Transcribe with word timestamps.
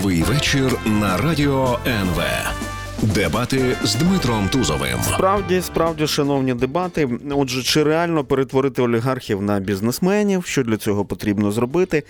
Судовий 0.00 0.22
вечір 0.22 0.78
на 0.86 1.16
радіо 1.16 1.78
НВ. 1.86 2.22
Дебати 3.14 3.76
з 3.84 3.94
Дмитром 3.94 4.48
Тузовим. 4.48 4.98
Справді, 5.02 5.60
справді, 5.62 6.06
шановні 6.06 6.54
дебати. 6.54 7.08
Отже, 7.30 7.62
чи 7.62 7.82
реально 7.82 8.24
перетворити 8.24 8.82
олігархів 8.82 9.42
на 9.42 9.60
бізнесменів? 9.60 10.46
Що 10.46 10.62
для 10.62 10.76
цього 10.76 11.04
потрібно 11.04 11.52
зробити? 11.52 12.02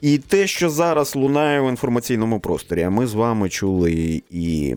І 0.00 0.18
те, 0.18 0.46
що 0.46 0.70
зараз 0.70 1.16
лунає 1.16 1.60
в 1.60 1.68
інформаційному 1.68 2.40
просторі. 2.40 2.82
А 2.82 2.90
ми 2.90 3.06
з 3.06 3.14
вами 3.14 3.48
чули 3.48 4.22
і 4.30 4.74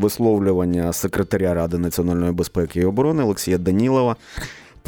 висловлювання 0.00 0.92
секретаря 0.92 1.54
Ради 1.54 1.78
національної 1.78 2.32
безпеки 2.32 2.80
і 2.80 2.84
оборони 2.84 3.22
Олексія 3.22 3.58
Данілова 3.58 4.16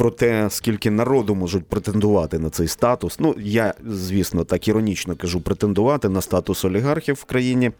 про 0.01 0.11
те, 0.11 0.47
скільки 0.49 0.91
народу 0.91 1.35
можуть 1.35 1.65
претендувати 1.65 2.39
на 2.39 2.49
цей 2.49 2.67
статус. 2.67 3.19
Ну, 3.19 3.35
я, 3.39 3.73
звісно, 3.87 4.43
так 4.43 4.67
іронічно 4.67 5.15
кажу, 5.15 5.41
претендувати 5.41 6.09
на 6.09 6.21
статус 6.21 6.65
олігархів 6.65 7.15
в 7.15 7.23
країні. 7.23 7.71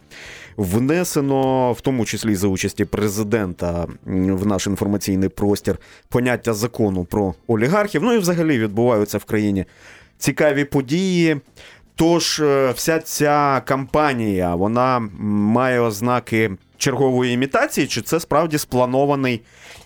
Внесено, 0.56 1.72
в 1.72 1.80
тому 1.80 2.04
числі 2.04 2.34
за 2.34 2.48
участі 2.48 2.84
президента 2.84 3.86
в 4.06 4.46
наш 4.46 4.66
інформаційний 4.66 5.28
простір, 5.28 5.78
поняття 6.08 6.54
закону 6.54 7.04
про 7.04 7.34
олігархів. 7.46 8.02
Ну 8.02 8.14
і 8.14 8.18
взагалі 8.18 8.58
відбуваються 8.58 9.18
в 9.18 9.24
країні 9.24 9.64
цікаві 10.18 10.64
події. 10.64 11.40
Тож, 11.94 12.40
е, 12.40 12.72
вся 12.76 12.98
ця 12.98 13.62
кампанія 13.64 14.54
вона 14.54 15.08
має 15.18 15.80
ознаки 15.80 16.50
чергової 16.76 17.34
імітації, 17.34 17.86
чи 17.86 18.02
це 18.02 18.20
справді 18.20 18.58
спланований 18.58 19.40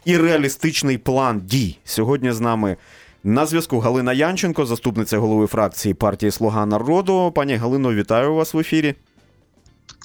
і 0.07 0.17
реалістичний 0.17 0.99
план 0.99 1.43
дій? 1.45 1.79
Сьогодні 1.85 2.33
з 2.33 2.41
нами 2.41 2.77
на 3.25 3.47
зв'язку 3.47 3.79
Галина 3.79 4.13
Янченко, 4.13 4.67
заступниця 4.67 5.19
голови 5.19 5.47
фракції 5.47 5.95
партії 5.95 6.31
Слуга 6.31 6.67
народу. 6.67 7.33
Пані 7.35 7.55
Галино, 7.55 7.95
вітаю 7.95 8.35
вас 8.35 8.55
в 8.55 8.59
ефірі. 8.59 8.95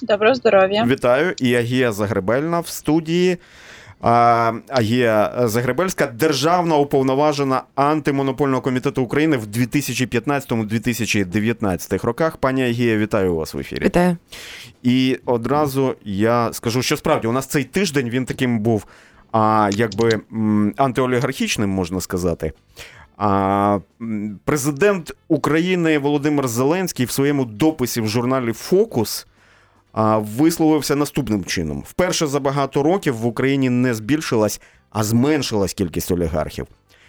Доброго 0.02 0.34
здоров'я. 0.34 0.84
Вітаю. 0.84 1.34
І 1.38 1.54
Агія 1.54 1.92
Загребельна 1.92 2.60
в 2.60 2.66
студії. 2.66 3.38
Агія 4.68 5.34
Загребельська, 5.44 6.06
державна 6.06 6.76
уповноважена 6.76 7.62
антимонопольного 7.74 8.62
комітету 8.62 9.02
України 9.02 9.36
в 9.36 9.46
2015-2019 9.46 12.06
роках. 12.06 12.36
Пані 12.36 12.64
Агія, 12.64 12.96
вітаю 12.96 13.34
вас 13.34 13.54
в 13.54 13.58
ефірі. 13.58 13.84
Вітаю. 13.84 14.16
І 14.82 15.18
одразу 15.24 15.94
я 16.04 16.52
скажу, 16.52 16.82
що 16.82 16.96
справді 16.96 17.26
у 17.26 17.32
нас 17.32 17.46
цей 17.46 17.64
тиждень 17.64 18.08
він 18.08 18.24
таким 18.24 18.58
був 18.58 18.86
а, 19.32 19.70
якби 19.72 20.20
антиолігархічним, 20.76 21.70
можна 21.70 22.00
сказати. 22.00 22.52
А, 23.16 23.78
Президент 24.44 25.12
України 25.28 25.98
Володимир 25.98 26.48
Зеленський 26.48 27.06
в 27.06 27.10
своєму 27.10 27.44
дописі 27.44 28.00
в 28.00 28.08
журналі 28.08 28.52
Фокус 28.52 29.26
висловився 30.18 30.96
наступним 30.96 31.44
чином: 31.44 31.84
вперше 31.86 32.26
за 32.26 32.40
багато 32.40 32.82
років 32.82 33.16
в 33.16 33.26
Україні 33.26 33.70
не 33.70 33.94
збільшилась, 33.94 34.60
а 34.90 35.04
зменшилась 35.04 35.72
кількість 35.72 36.10
олігархів. 36.10 36.66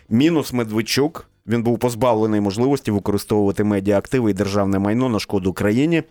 Мінус 0.09 0.53
Медведчук. 0.53 1.27
Він 1.47 1.63
був 1.63 1.79
позбавлений 1.79 2.41
можливості 2.41 2.91
використовувати 2.91 3.63
медіаактиви 3.63 4.31
і 4.31 4.33
державне 4.33 4.79
майно 4.79 5.09
на 5.09 5.19
шкоду 5.19 5.53
країні. 5.53 6.03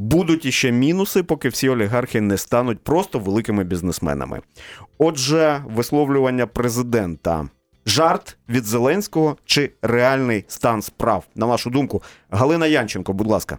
Будуть 0.00 0.44
іще 0.46 0.72
мінуси, 0.72 1.22
поки 1.22 1.48
всі 1.48 1.68
олігархи 1.68 2.20
не 2.20 2.36
стануть 2.36 2.78
просто 2.78 3.18
великими 3.18 3.64
бізнесменами. 3.64 4.40
Отже, 4.98 5.64
висловлювання 5.66 6.46
президента. 6.46 7.48
Жарт 7.86 8.36
від 8.48 8.64
Зеленського 8.64 9.36
чи 9.44 9.70
реальний 9.82 10.44
стан 10.48 10.82
справ? 10.82 11.24
На 11.34 11.46
вашу 11.46 11.70
думку, 11.70 12.02
Галина 12.30 12.66
Янченко, 12.66 13.12
будь 13.12 13.26
ласка. 13.26 13.58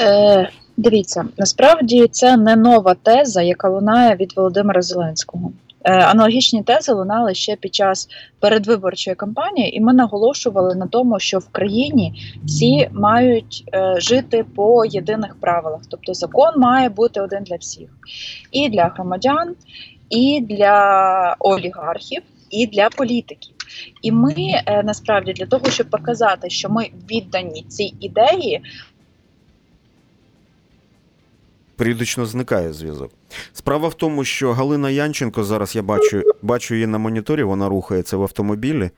Е, 0.00 0.50
Дивіться, 0.76 1.24
насправді 1.38 2.08
це 2.08 2.36
не 2.36 2.56
нова 2.56 2.94
теза, 2.94 3.42
яка 3.42 3.68
лунає 3.68 4.16
від 4.16 4.36
Володимира 4.36 4.82
Зеленського. 4.82 5.52
Е, 5.84 5.92
Аналогічні 5.92 6.62
тези 6.62 6.92
лунали 6.92 7.34
ще 7.34 7.56
під 7.56 7.74
час 7.74 8.08
передвиборчої 8.40 9.16
кампанії, 9.16 9.76
і 9.76 9.80
ми 9.80 9.92
наголошували 9.92 10.74
на 10.74 10.86
тому, 10.86 11.20
що 11.20 11.38
в 11.38 11.48
країні 11.48 12.14
всі 12.44 12.88
мають 12.92 13.64
е, 13.74 13.94
жити 14.00 14.44
по 14.56 14.84
єдиних 14.84 15.40
правилах. 15.40 15.80
Тобто 15.90 16.14
закон 16.14 16.60
має 16.60 16.88
бути 16.88 17.20
один 17.20 17.42
для 17.44 17.56
всіх, 17.56 17.88
і 18.52 18.68
для 18.68 18.84
громадян, 18.84 19.54
і 20.10 20.40
для 20.40 21.36
олігархів, 21.38 22.22
і 22.50 22.66
для 22.66 22.88
політиків. 22.88 23.54
І 24.02 24.12
ми 24.12 24.34
е, 24.36 24.82
насправді 24.82 25.32
для 25.32 25.46
того, 25.46 25.70
щоб 25.70 25.90
показати, 25.90 26.50
що 26.50 26.68
ми 26.68 26.90
віддані 27.10 27.62
цій 27.68 27.94
ідеї, 28.00 28.60
періодично 31.82 32.26
зникає 32.26 32.72
зв'язок. 32.72 33.10
Справа 33.52 33.88
в 33.88 33.94
тому, 33.94 34.24
що 34.24 34.52
Галина 34.52 34.90
Янченко 34.90 35.44
зараз 35.44 35.76
я 35.76 35.82
бачу 35.82 36.22
бачу 36.42 36.74
її 36.74 36.86
на 36.86 36.98
моніторі, 36.98 37.42
вона 37.42 37.68
рухається 37.68 38.16
в 38.16 38.22
автомобілі 38.22 38.90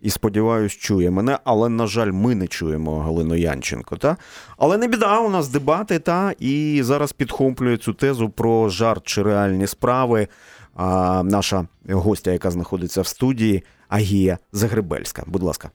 і, 0.00 0.10
сподіваюсь, 0.10 0.72
чує 0.72 1.10
мене, 1.10 1.38
але, 1.44 1.68
на 1.68 1.86
жаль, 1.86 2.10
ми 2.12 2.34
не 2.34 2.46
чуємо 2.46 3.00
Галину 3.00 3.34
Янченко. 3.34 3.96
Та? 3.96 4.16
Але 4.56 4.78
не 4.78 4.88
біда, 4.88 5.20
у 5.20 5.28
нас 5.28 5.48
дебати, 5.48 5.98
та, 5.98 6.34
і 6.38 6.80
зараз 6.82 7.12
підхоплює 7.12 7.76
цю 7.76 7.92
тезу 7.92 8.30
про 8.30 8.68
жарт 8.68 9.02
чи 9.04 9.22
реальні 9.22 9.66
справи. 9.66 10.28
А, 10.74 11.22
Наша 11.22 11.66
гостя, 11.88 12.32
яка 12.32 12.50
знаходиться 12.50 13.02
в 13.02 13.06
студії, 13.06 13.64
Агія 13.88 14.38
Загребельська. 14.52 15.22
Будь 15.26 15.42
ласка. 15.42 15.70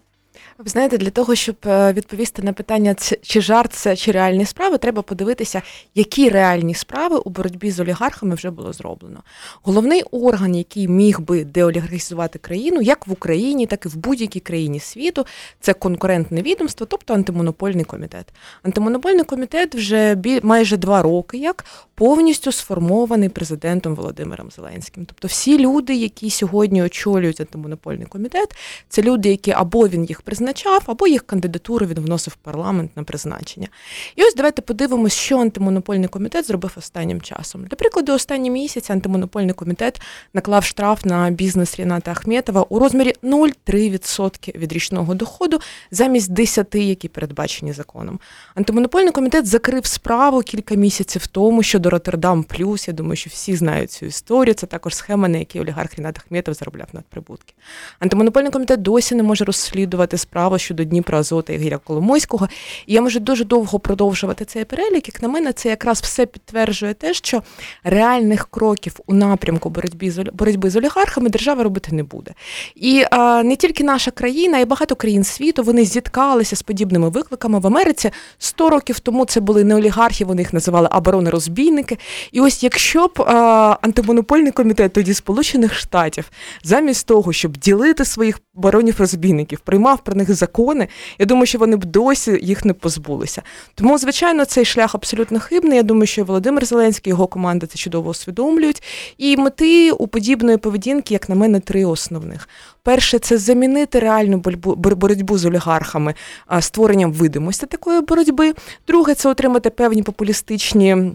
Ви 0.59 0.70
знаєте, 0.70 0.97
для 0.97 1.09
того, 1.09 1.36
щоб 1.36 1.56
е, 1.66 1.94
відповісти 1.94 2.42
на 2.42 2.53
питання, 2.53 2.96
чи 3.22 3.42
жарт 3.42 3.74
це 3.74 3.96
чи 3.96 4.12
реальні 4.12 4.46
справи, 4.46 4.78
треба 4.78 5.02
подивитися, 5.02 5.62
які 5.96 6.30
реальні 6.30 6.74
справи 6.74 7.18
у 7.18 7.30
боротьбі 7.30 7.72
з 7.72 7.80
олігархами 7.80 8.36
вже 8.36 8.52
було 8.52 8.74
зроблено. 8.74 9.24
Головний 9.64 10.03
орган, 10.12 10.56
який 10.56 10.88
міг 10.88 11.19
би 11.19 11.44
деолігархізувати 11.44 12.40
країну, 12.40 12.81
як 12.81 13.08
в 13.08 13.12
Україні, 13.12 13.66
так 13.66 13.86
і 13.86 13.90
в 13.90 13.96
будь-якій 13.96 14.40
країні 14.40 14.80
світу, 14.80 15.25
це 15.59 15.74
конкурентне 15.74 16.42
відомство, 16.42 16.86
тобто 16.86 17.14
антимонопольний 17.14 17.86
комітет. 17.86 18.25
Антимонопольний 18.64 19.24
комітет 19.24 19.75
вже 19.75 20.18
майже 20.44 20.78
два 20.78 21.02
роки 21.02 21.38
як 21.38 21.66
повністю 21.96 22.52
сформований 22.52 23.30
президентом 23.30 23.96
Володимиром 23.96 24.52
Зеленським. 24.52 25.06
Тобто, 25.06 25.28
всі 25.28 25.59
люди, 25.59 25.96
які 25.96 26.30
сьогодні 26.30 26.84
очолюють 26.84 27.40
антимонопольний 27.40 28.08
комітет, 28.08 28.56
це 28.90 29.02
люди, 29.02 29.30
які 29.30 29.52
або 29.52 29.88
він 29.88 30.06
їх 30.06 30.22
призначав, 30.50 30.84
або 30.86 31.08
їх 31.08 31.28
кандидатуру 31.28 31.86
він 31.86 32.00
вносив 32.00 32.34
в 32.34 32.44
парламент 32.44 32.92
на 32.98 33.04
призначення. 33.04 33.68
І 34.16 34.24
ось 34.24 34.36
давайте 34.36 34.62
подивимось, 34.62 35.14
що 35.14 35.40
антимонопольний 35.40 36.08
комітет 36.08 36.48
зробив 36.48 36.72
останнім 36.78 37.22
часом. 37.22 37.66
Для 37.66 37.76
прикладу, 37.76 38.14
останній 38.14 38.50
місяць 38.50 38.90
антимонопольний 38.90 39.54
комітет 39.54 40.02
наклав 40.34 40.64
штраф 40.64 41.06
на 41.06 41.30
бізнес 41.30 41.80
Ріната 41.80 42.12
Ахметова 42.12 42.66
у 42.70 42.80
розмірі 42.80 43.14
0,3% 43.24 44.58
від 44.58 44.74
річного 44.74 45.16
доходу 45.16 45.60
замість 45.92 46.32
10, 46.32 46.76
які 46.76 47.08
передбачені 47.08 47.74
законом. 47.74 48.20
Антимонопольний 48.56 49.12
комітет 49.12 49.46
закрив 49.46 49.86
справу 49.86 50.42
кілька 50.42 50.76
місяців 50.76 51.28
тому 51.28 51.64
щодо 51.64 51.90
Роттердам 51.90 52.44
Плюс. 52.44 52.88
Я 52.88 52.94
думаю, 52.94 53.16
що 53.16 53.30
всі 53.30 53.56
знають 53.56 53.92
цю 53.92 54.06
історію. 54.06 54.54
Це 54.54 54.68
також 54.68 54.96
схема, 54.96 55.28
на 55.28 55.38
якій 55.38 55.60
олігарх 55.60 55.96
Рінат 55.96 56.18
Ахметов 56.18 56.54
заробляв 56.54 56.88
надприбутки. 56.94 57.54
Антимонопольний 58.00 58.52
комітет 58.52 58.81
досі 58.81 59.16
не 59.16 59.24
може 59.24 59.46
розслідувати 59.46 60.18
справу 60.18 60.38
щодо 60.57 60.83
Дніпра 60.83 61.19
Азота 61.19 61.53
Ігоря 61.53 61.77
Коломойського. 61.77 62.47
І 62.88 62.94
я 62.94 63.01
можу 63.01 63.19
дуже 63.19 63.45
довго 63.45 63.79
продовжувати 63.79 64.45
цей 64.45 64.66
перелік. 64.66 65.07
Як 65.07 65.22
на 65.22 65.27
мене, 65.27 65.53
це 65.53 65.69
якраз 65.69 66.01
все 66.01 66.25
підтверджує 66.25 66.94
те, 66.94 67.13
що 67.13 67.44
реальних 67.83 68.47
кроків 68.51 69.00
у 69.07 69.13
напрямку 69.13 69.69
боротьби 69.69 70.11
з 70.11 70.23
боротьби 70.33 70.69
з 70.69 70.75
олігархами 70.75 71.29
держава 71.29 71.63
робити 71.63 71.95
не 71.95 72.03
буде. 72.03 72.31
І 72.75 73.03
а, 73.11 73.44
не 73.44 73.55
тільки 73.55 73.83
наша 73.83 74.11
країна, 74.11 74.59
й 74.59 74.66
багато 74.66 74.95
країн 74.95 75.24
світу 75.24 75.63
вони 75.63 75.86
зіткалися 75.86 76.56
з 76.56 76.62
подібними 76.62 77.09
викликами 77.09 77.59
в 77.59 77.68
Америці 77.68 78.12
100 78.38 78.69
років 78.69 79.00
тому. 79.00 79.25
Це 79.25 79.39
були 79.39 79.63
не 79.63 79.75
олігархи, 79.75 80.25
вони 80.25 80.42
їх 80.42 80.53
називали 80.53 80.88
оборони 80.88 81.30
розбійники. 81.30 81.97
І 82.31 82.42
ось 82.42 82.63
якщо 82.63 83.07
б 83.07 83.21
а, 83.21 83.77
антимонопольний 83.81 84.51
комітет 84.51 84.94
тоді 84.94 85.13
Сполучених 85.13 85.74
Штатів 85.74 86.31
замість 86.63 87.07
того, 87.07 87.33
щоб 87.33 87.57
ділити 87.57 88.06
своїх 88.06 88.39
баронів 88.53 88.95
розбійників, 89.00 89.59
приймав 89.59 90.03
про 90.03 90.15
них 90.15 90.29
закони. 90.34 90.88
Я 91.20 91.26
думаю, 91.26 91.46
що 91.46 91.58
вони 91.58 91.76
б 91.76 91.86
досі 91.86 92.40
їх 92.42 92.66
не 92.66 92.74
позбулися. 92.74 93.42
Тому, 93.76 93.98
звичайно, 93.98 94.46
цей 94.46 94.66
шлях 94.66 94.96
абсолютно 94.96 95.40
хибний. 95.40 95.78
Я 95.78 95.84
думаю, 95.84 96.08
що 96.08 96.24
Володимир 96.24 96.66
Зеленський, 96.66 97.10
його 97.12 97.28
команда 97.28 97.68
це 97.68 97.76
чудово 97.76 98.10
усвідомлюють. 98.10 98.84
І 99.18 99.38
мети 99.38 99.92
у 99.92 100.08
подібної 100.08 100.58
поведінки, 100.58 101.14
як 101.14 101.30
на 101.30 101.36
мене, 101.36 101.60
три 101.60 101.86
основних. 101.86 102.50
Перше, 102.84 103.20
це 103.20 103.38
замінити 103.38 104.00
реальну 104.00 104.38
боротьбу 104.76 105.38
з 105.38 105.46
олігархами 105.46 106.14
створенням 106.60 107.12
видимості 107.12 107.66
такої 107.66 108.02
боротьби. 108.02 108.54
Друге, 108.88 109.14
це 109.14 109.30
отримати 109.30 109.70
певні 109.70 110.04
популістичні. 110.04 111.14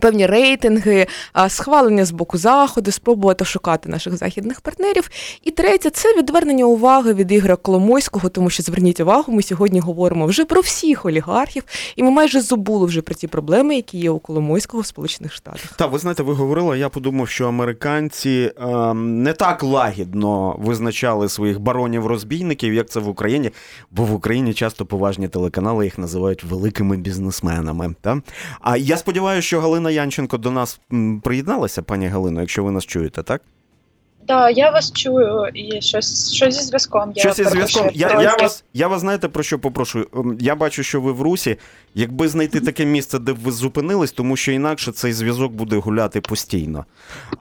Певні 0.00 0.26
рейтинги, 0.26 1.06
схвалення 1.48 2.04
з 2.04 2.10
боку 2.10 2.38
заходу, 2.38 2.90
спробувати 2.90 3.44
шукати 3.44 3.88
наших 3.88 4.16
західних 4.16 4.60
партнерів. 4.60 5.10
І 5.42 5.50
третє 5.50 5.90
це 5.90 6.16
відвернення 6.16 6.64
уваги 6.64 7.14
від 7.14 7.32
Ігоря 7.32 7.56
Коломойського, 7.56 8.28
тому 8.28 8.50
що 8.50 8.62
зверніть 8.62 9.00
увагу, 9.00 9.32
ми 9.32 9.42
сьогодні 9.42 9.80
говоримо 9.80 10.26
вже 10.26 10.44
про 10.44 10.60
всіх 10.60 11.06
олігархів, 11.06 11.62
і 11.96 12.02
ми 12.02 12.10
майже 12.10 12.40
забули 12.40 12.86
вже 12.86 13.02
про 13.02 13.14
ті 13.14 13.26
проблеми, 13.26 13.76
які 13.76 13.98
є 13.98 14.10
у 14.10 14.18
Коломойського 14.18 14.80
в 14.80 14.86
Сполучених 14.86 15.32
Штатах. 15.32 15.72
Та 15.76 15.86
ви 15.86 15.98
знаєте, 15.98 16.22
ви 16.22 16.34
говорили. 16.34 16.78
Я 16.78 16.88
подумав, 16.88 17.28
що 17.28 17.48
американці 17.48 18.52
е, 18.60 18.94
не 18.94 19.32
так 19.32 19.62
лагідно 19.62 20.56
визначали 20.58 21.28
своїх 21.28 21.60
баронів-розбійників, 21.60 22.72
як 22.72 22.90
це 22.90 23.00
в 23.00 23.08
Україні, 23.08 23.50
бо 23.90 24.04
в 24.04 24.14
Україні 24.14 24.54
часто 24.54 24.86
поважні 24.86 25.28
телеканали 25.28 25.84
їх 25.84 25.98
називають 25.98 26.44
великими 26.44 26.96
бізнесменами. 26.96 27.94
Та? 28.00 28.22
А 28.60 28.76
я 28.76 28.96
сподіваюся, 28.96 29.46
що 29.46 29.60
Галина 29.60 29.81
Янченко 29.90 30.38
до 30.38 30.50
нас 30.50 30.80
приєдналася, 31.22 31.82
пані 31.82 32.06
Галино, 32.06 32.40
якщо 32.40 32.64
ви 32.64 32.70
нас 32.70 32.84
чуєте, 32.84 33.22
так? 33.22 33.42
Так, 34.26 34.56
я 34.56 34.70
вас 34.70 34.92
чую 34.92 35.48
і 35.54 35.80
щось, 35.80 36.32
щось 36.32 36.54
зі 36.54 36.64
зв'язком. 36.64 37.12
Щось 37.16 37.38
із 37.38 37.48
зв'язком. 37.48 37.90
Я, 37.94 38.20
я, 38.22 38.36
вас, 38.36 38.64
я 38.74 38.88
вас 38.88 39.00
знаєте 39.00 39.28
про 39.28 39.42
що 39.42 39.58
попрошу? 39.58 40.06
Ем, 40.16 40.36
Я 40.40 40.54
бачу, 40.54 40.82
що 40.82 41.00
ви 41.00 41.12
в 41.12 41.22
Русі. 41.22 41.56
Якби 41.94 42.28
знайти 42.28 42.60
таке 42.60 42.84
місце, 42.84 43.18
де 43.18 43.32
б 43.32 43.36
ви 43.38 43.52
зупинились, 43.52 44.12
тому 44.12 44.36
що 44.36 44.52
інакше 44.52 44.92
цей 44.92 45.12
зв'язок 45.12 45.52
буде 45.52 45.76
гуляти 45.76 46.20
постійно. 46.20 46.84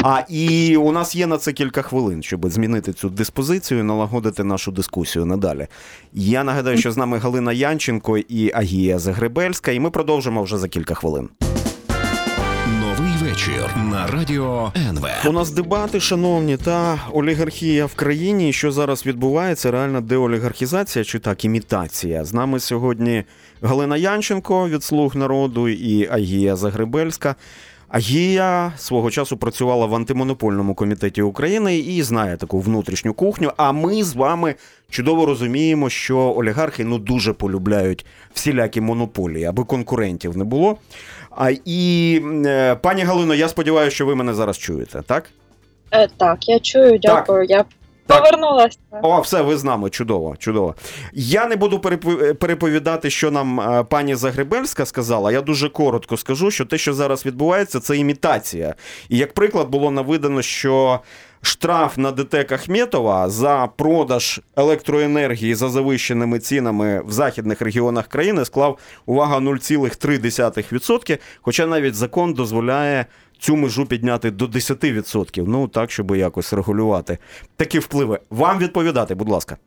А 0.04 0.22
і 0.30 0.78
у 0.78 0.92
нас 0.92 1.16
є 1.16 1.28
на 1.28 1.38
це 1.38 1.54
кілька 1.54 1.82
хвилин, 1.82 2.24
щоб 2.24 2.50
змінити 2.50 2.94
цю 2.94 3.10
диспозицію 3.10 3.80
і 3.80 3.84
налагодити 3.84 4.44
нашу 4.44 4.72
дискусію 4.72 5.26
надалі. 5.26 5.68
Я 6.14 6.44
нагадаю, 6.44 6.78
що 6.78 6.92
з 6.92 6.98
нами 6.98 7.18
Галина 7.18 7.54
Янченко 7.54 8.18
і 8.18 8.52
Агія 8.54 9.00
Загребельська, 9.00 9.72
і 9.72 9.80
ми 9.80 9.90
продовжимо 9.90 10.44
вже 10.44 10.58
за 10.58 10.68
кілька 10.68 10.94
хвилин. 10.94 11.30
Вечір 13.31 13.75
на 13.92 14.07
радіо 14.07 14.72
НВ. 14.75 15.07
У 15.28 15.31
нас 15.31 15.51
дебати, 15.51 16.00
шановні, 16.00 16.57
та 16.57 17.00
олігархія 17.13 17.86
в 17.86 17.94
країні. 17.94 18.54
Що 18.54 18.72
зараз 18.72 19.06
відбувається? 19.06 19.72
Реальна 19.72 20.01
деолігархізація 20.01 21.06
чи 21.06 21.19
так, 21.19 21.45
імітація. 21.45 22.25
З 22.25 22.33
нами 22.33 22.60
сьогодні 22.60 23.24
Галина 23.62 23.98
Янченко 23.98 24.69
від 24.69 24.83
Слуг 24.83 25.16
народу 25.16 25.69
і 25.69 26.07
Агія 26.12 26.56
Загребельська. 26.56 27.36
Агія 27.92 28.74
свого 28.78 29.12
часу 29.12 29.38
працювала 29.38 29.86
в 29.86 29.96
антимонопольному 29.96 30.76
комітеті 30.76 31.22
України 31.22 31.78
і 31.78 32.04
знає 32.04 32.38
таку 32.38 32.60
внутрішню 32.60 33.14
кухню. 33.14 33.52
А 33.58 33.72
ми 33.72 34.04
з 34.04 34.14
вами 34.14 34.56
чудово 34.90 35.26
розуміємо, 35.26 35.90
що 35.90 36.18
олігархи 36.18 36.84
ну 36.84 36.98
дуже 36.98 37.34
полюбляють 37.34 38.06
всілякі 38.34 38.82
монополії, 38.82 39.46
аби 39.46 39.64
конкурентів 39.64 40.38
не 40.38 40.44
було. 40.44 40.78
А 41.32 41.52
і 41.66 42.22
е, 42.46 42.76
пані 42.76 43.04
Галино, 43.04 43.36
я 43.36 43.48
сподіваюся, 43.48 43.96
що 43.96 44.06
ви 44.06 44.16
мене 44.16 44.34
зараз 44.34 44.58
чуєте, 44.58 45.02
так? 45.02 45.30
Е, 45.92 46.08
так, 46.18 46.50
я 46.50 46.60
чую, 46.60 46.98
дякую. 46.98 47.44
Я 47.44 47.66
Так. 48.07 48.24
повернулася. 48.24 48.77
О, 49.01 49.21
все, 49.21 49.42
ви 49.42 49.57
з 49.57 49.63
нами. 49.63 49.89
Чудово, 49.89 50.36
чудово. 50.38 50.75
Я 51.13 51.48
не 51.48 51.56
буду 51.56 51.80
переповідати, 52.39 53.09
що 53.09 53.31
нам 53.31 53.62
е, 53.62 53.83
пані 53.83 54.15
Загребельська 54.15 54.86
сказала. 54.86 55.31
Я 55.31 55.42
дуже 55.42 55.69
коротко 55.69 56.18
скажу, 56.18 56.51
що 56.51 56.65
те, 56.65 56.77
що 56.77 56.94
зараз 56.94 57.25
відбувається, 57.25 57.80
це 57.80 57.98
імітація. 57.98 58.75
І 59.09 59.18
як 59.18 59.33
приклад 59.33 59.69
було 59.69 59.92
наведено, 59.92 60.42
що. 60.42 61.00
Штраф 61.44 61.98
на 61.98 62.12
ДТЕК 62.12 62.51
Ахметова 62.51 63.30
за 63.30 63.69
продаж 63.77 64.42
електроенергії 64.56 65.56
за 65.56 65.69
завищеними 65.69 66.39
цінами 66.39 67.01
в 67.06 67.12
західних 67.12 67.62
регіонах 67.62 68.07
країни 68.07 68.45
склав 68.45 68.77
увага 69.06 69.38
0,3%, 69.38 71.19
хоча 71.42 71.65
навіть 71.65 71.95
закон 71.95 72.33
дозволяє 72.33 73.06
цю 73.42 73.56
межу 73.56 73.86
підняти 73.86 74.32
до 74.32 74.46
10%. 74.46 75.44
Ну 75.48 75.68
так, 75.68 75.92
щоб 75.92 76.16
якось 76.16 76.54
регулювати 76.54 77.18
такі 77.56 77.80
впливи. 77.80 78.20
Вам 78.30 78.60
відповідати, 78.60 79.16
будь 79.16 79.30
ласка. 79.30 79.58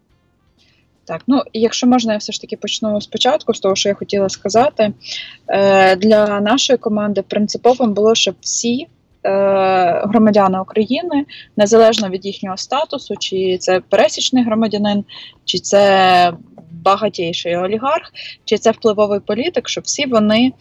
Так, 1.05 1.23
ну 1.27 1.43
якщо 1.53 1.87
можна, 1.87 2.13
я 2.13 2.19
все 2.19 2.33
ж 2.33 2.41
таки 2.41 2.57
почну 2.57 3.01
спочатку 3.01 3.55
з 3.55 3.61
того, 3.61 3.75
що 3.77 3.89
я 3.89 3.95
хотіла 3.95 4.29
сказати. 4.29 4.93
Е, 5.49 5.97
для 5.97 6.41
нашої 6.41 6.77
команди 6.77 7.23
принциповим 7.23 7.95
було, 7.95 8.15
щоб 8.15 8.35
всі. 8.41 8.87
е, 9.27 10.03
Громадяни 10.07 10.61
України 10.61 11.25
незалежно 11.57 12.09
від 12.09 12.27
їхнього 12.27 12.57
статусу, 12.57 13.15
чи 13.17 13.59
це 13.59 13.81
пересічний 13.81 14.45
громадянин, 14.45 15.05
чи 15.45 15.59
це 15.59 16.33
багатійший 16.85 17.57
олігарх, 17.57 18.13
чи 18.45 18.59
це 18.59 18.71
впливовий 18.71 19.21
політик, 19.21 19.69
щоб 19.69 19.85
всі 19.85 20.07
вони 20.07 20.53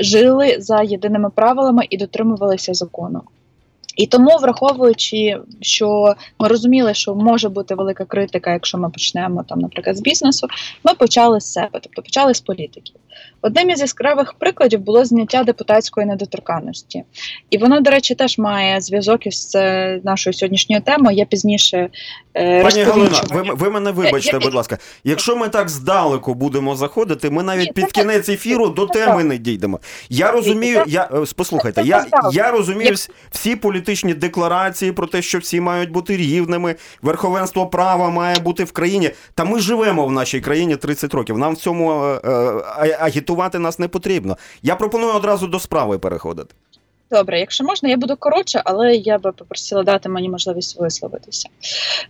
жили 0.00 0.56
за 0.58 0.82
єдиними 0.82 1.30
правилами 1.30 1.86
і 1.90 1.96
дотримувалися 1.96 2.74
закону. 2.74 3.22
І 3.96 4.06
тому, 4.06 4.38
враховуючи, 4.38 5.38
що 5.60 6.14
ми 6.38 6.48
розуміли, 6.48 6.94
що 6.94 7.14
може 7.14 7.48
бути 7.48 7.74
велика 7.74 8.04
критика, 8.04 8.52
якщо 8.52 8.78
ми 8.78 8.90
почнемо 8.90 9.42
там, 9.48 9.58
наприклад, 9.58 9.96
з 9.96 10.00
бізнесу, 10.00 10.48
ми 10.84 10.94
почали 10.94 11.40
з 11.40 11.52
себе, 11.52 11.80
тобто 11.82 12.02
почали 12.02 12.34
з 12.34 12.40
політиків. 12.40 12.94
Одним 13.42 13.70
із 13.70 13.80
яскравих 13.80 14.32
прикладів 14.32 14.80
було 14.80 15.04
зняття 15.04 15.44
депутатської 15.44 16.06
недоторканності, 16.06 17.04
і 17.50 17.58
воно, 17.58 17.80
до 17.80 17.90
речі, 17.90 18.14
теж 18.14 18.38
має 18.38 18.80
зв'язок 18.80 19.26
із 19.26 19.52
е, 19.54 20.00
нашою 20.04 20.34
сьогоднішньою 20.34 20.82
темою. 20.82 21.16
Я 21.16 21.24
пізніше 21.24 21.88
е, 22.34 22.62
Пані 22.62 22.82
Галина, 22.82 23.20
ви, 23.30 23.42
ви 23.54 23.70
мене 23.70 23.90
вибачте, 23.90 24.32
Я- 24.32 24.38
будь 24.38 24.54
ласка. 24.54 24.78
Якщо 25.04 25.36
ми 25.36 25.48
так 25.48 25.68
здалеку 25.68 26.34
будемо 26.34 26.76
заходити, 26.76 27.30
ми 27.30 27.42
навіть 27.42 27.74
під 27.74 27.92
кінець 27.92 28.28
ефіру 28.28 28.68
до 28.68 28.86
теми 28.86 29.24
не 29.24 29.38
дійдемо. 29.38 29.80
Я 30.10 30.30
розумію, 30.32 30.84
я 30.86 31.08
е, 31.14 31.24
послухайте, 31.36 31.82
я, 31.84 32.06
я 32.32 32.50
розумію 32.50 32.94
всі 33.30 33.56
політичні 33.56 34.14
декларації 34.14 34.92
про 34.92 35.06
те, 35.06 35.22
що 35.22 35.38
всі 35.38 35.60
мають 35.60 35.90
бути 35.90 36.16
рівними, 36.16 36.74
верховенство 37.02 37.66
права 37.66 38.10
має 38.10 38.38
бути 38.38 38.64
в 38.64 38.72
країні. 38.72 39.10
Та 39.34 39.44
ми 39.44 39.60
живемо 39.60 40.06
в 40.06 40.12
нашій 40.12 40.40
країні 40.40 40.76
30 40.76 41.14
років. 41.14 41.38
Нам 41.38 41.54
в 41.54 41.56
цьому 41.56 42.04
е, 42.04 42.20
е, 42.24 42.96
агітувати 43.00 43.58
нас 43.58 43.78
не 43.78 43.88
потрібно. 43.88 44.36
Я 44.62 44.76
пропоную 44.76 45.14
одразу 45.14 45.46
до 45.46 45.60
справи 45.60 45.98
переходити. 45.98 46.54
Добре, 47.10 47.40
якщо 47.40 47.64
можна, 47.64 47.88
я 47.88 47.96
буду 47.96 48.16
коротше, 48.16 48.62
але 48.64 48.94
я 48.94 49.18
би 49.18 49.32
попросила 49.32 49.82
дати 49.82 50.08
мені 50.08 50.28
можливість 50.28 50.80
висловитися. 50.80 51.48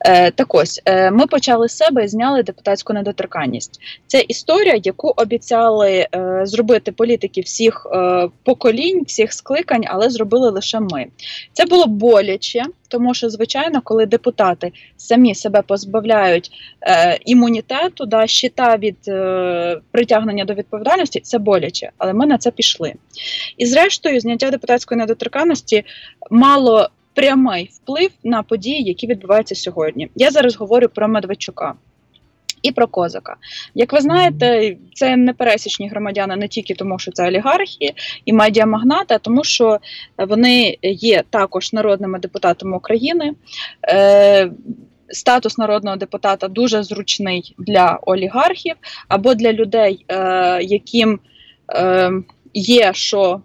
Е, 0.01 0.31
так 0.31 0.55
ось, 0.55 0.83
е, 0.85 1.11
ми 1.11 1.27
почали 1.27 1.69
з 1.69 1.77
себе 1.77 2.05
і 2.05 2.09
зняли 2.09 2.43
депутатську 2.43 2.93
недоторканність. 2.93 3.81
Це 4.07 4.21
історія, 4.29 4.81
яку 4.85 5.15
обіцяли 5.17 6.07
е, 6.15 6.41
зробити 6.45 6.93
політики 6.93 7.41
всіх 7.41 7.87
е, 7.93 8.29
поколінь, 8.45 9.05
всіх 9.07 9.33
скликань, 9.33 9.85
але 9.87 10.11
зробили 10.11 10.51
лише 10.51 10.81
ми. 10.81 11.07
Це 11.53 11.65
було 11.65 11.87
боляче, 11.87 12.63
тому 12.91 13.15
що, 13.15 13.31
звичайно, 13.31 13.81
коли 13.85 14.07
депутати 14.07 14.73
самі 14.97 15.35
себе 15.35 15.63
позбавляють 15.63 16.51
е, 16.83 17.19
імунітету, 17.25 18.07
да, 18.07 18.27
щита 18.27 18.77
від 18.77 18.97
е, 19.09 19.81
притягнення 19.91 20.45
до 20.45 20.55
відповідальності, 20.55 21.21
це 21.21 21.39
боляче, 21.39 21.91
але 21.99 22.13
ми 22.13 22.27
на 22.27 22.39
це 22.39 22.51
пішли. 22.51 22.95
І 23.57 23.67
зрештою, 23.67 24.21
зняття 24.21 24.51
депутатської 24.51 24.99
недоторканності 24.99 25.85
мало 26.31 26.89
прямий 27.15 27.71
вплив 27.73 28.11
на 28.25 28.43
події, 28.43 28.83
які 28.83 29.07
відбуваються 29.07 29.55
сьогодні. 29.55 30.11
Я 30.15 30.31
зараз 30.31 30.57
говорю 30.57 30.89
про 30.89 31.09
Медведчука. 31.09 31.75
І 32.63 32.73
про 32.73 32.87
козака. 32.87 33.37
Як 33.75 33.93
ви 33.93 34.01
знаєте, 34.01 34.77
це 34.95 35.17
не 35.17 35.33
пересічні 35.33 35.89
громадяни 35.89 36.37
не 36.37 36.49
тільки 36.49 36.75
тому, 36.75 36.99
що 36.99 37.13
це 37.13 37.29
олігархи 37.29 37.95
і 38.25 38.33
медіамагнати, 38.33 39.15
а 39.15 39.19
тому, 39.19 39.45
що 39.45 39.79
вони 40.19 40.77
є 40.83 41.25
також 41.31 41.73
народними 41.73 42.19
депутатами 42.19 42.77
України. 42.77 43.35
Е, 43.89 44.51
Статус 45.13 45.59
народного 45.59 45.97
депутата 45.97 46.49
дуже 46.49 46.83
зручний 46.83 47.55
для 47.59 47.99
олігархів 48.03 48.75
або 49.09 49.35
для 49.35 49.53
людей, 49.53 50.05
е, 50.09 50.63
яким 50.63 51.21
е, 51.75 52.11
є 52.55 52.93
що 52.95 53.41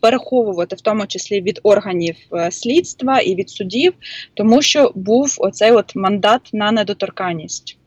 переховувати, 0.00 0.76
в 0.76 0.80
тому 0.80 1.06
числі 1.06 1.40
від 1.40 1.60
органів 1.62 2.16
слідства 2.50 3.20
і 3.20 3.34
від 3.34 3.50
судів, 3.50 3.92
тому 4.34 4.62
що 4.62 4.92
був 4.94 5.36
оцей 5.38 5.72
от 5.72 5.96
мандат 5.96 6.50
на 6.52 6.72
недоторканність. 6.72 7.78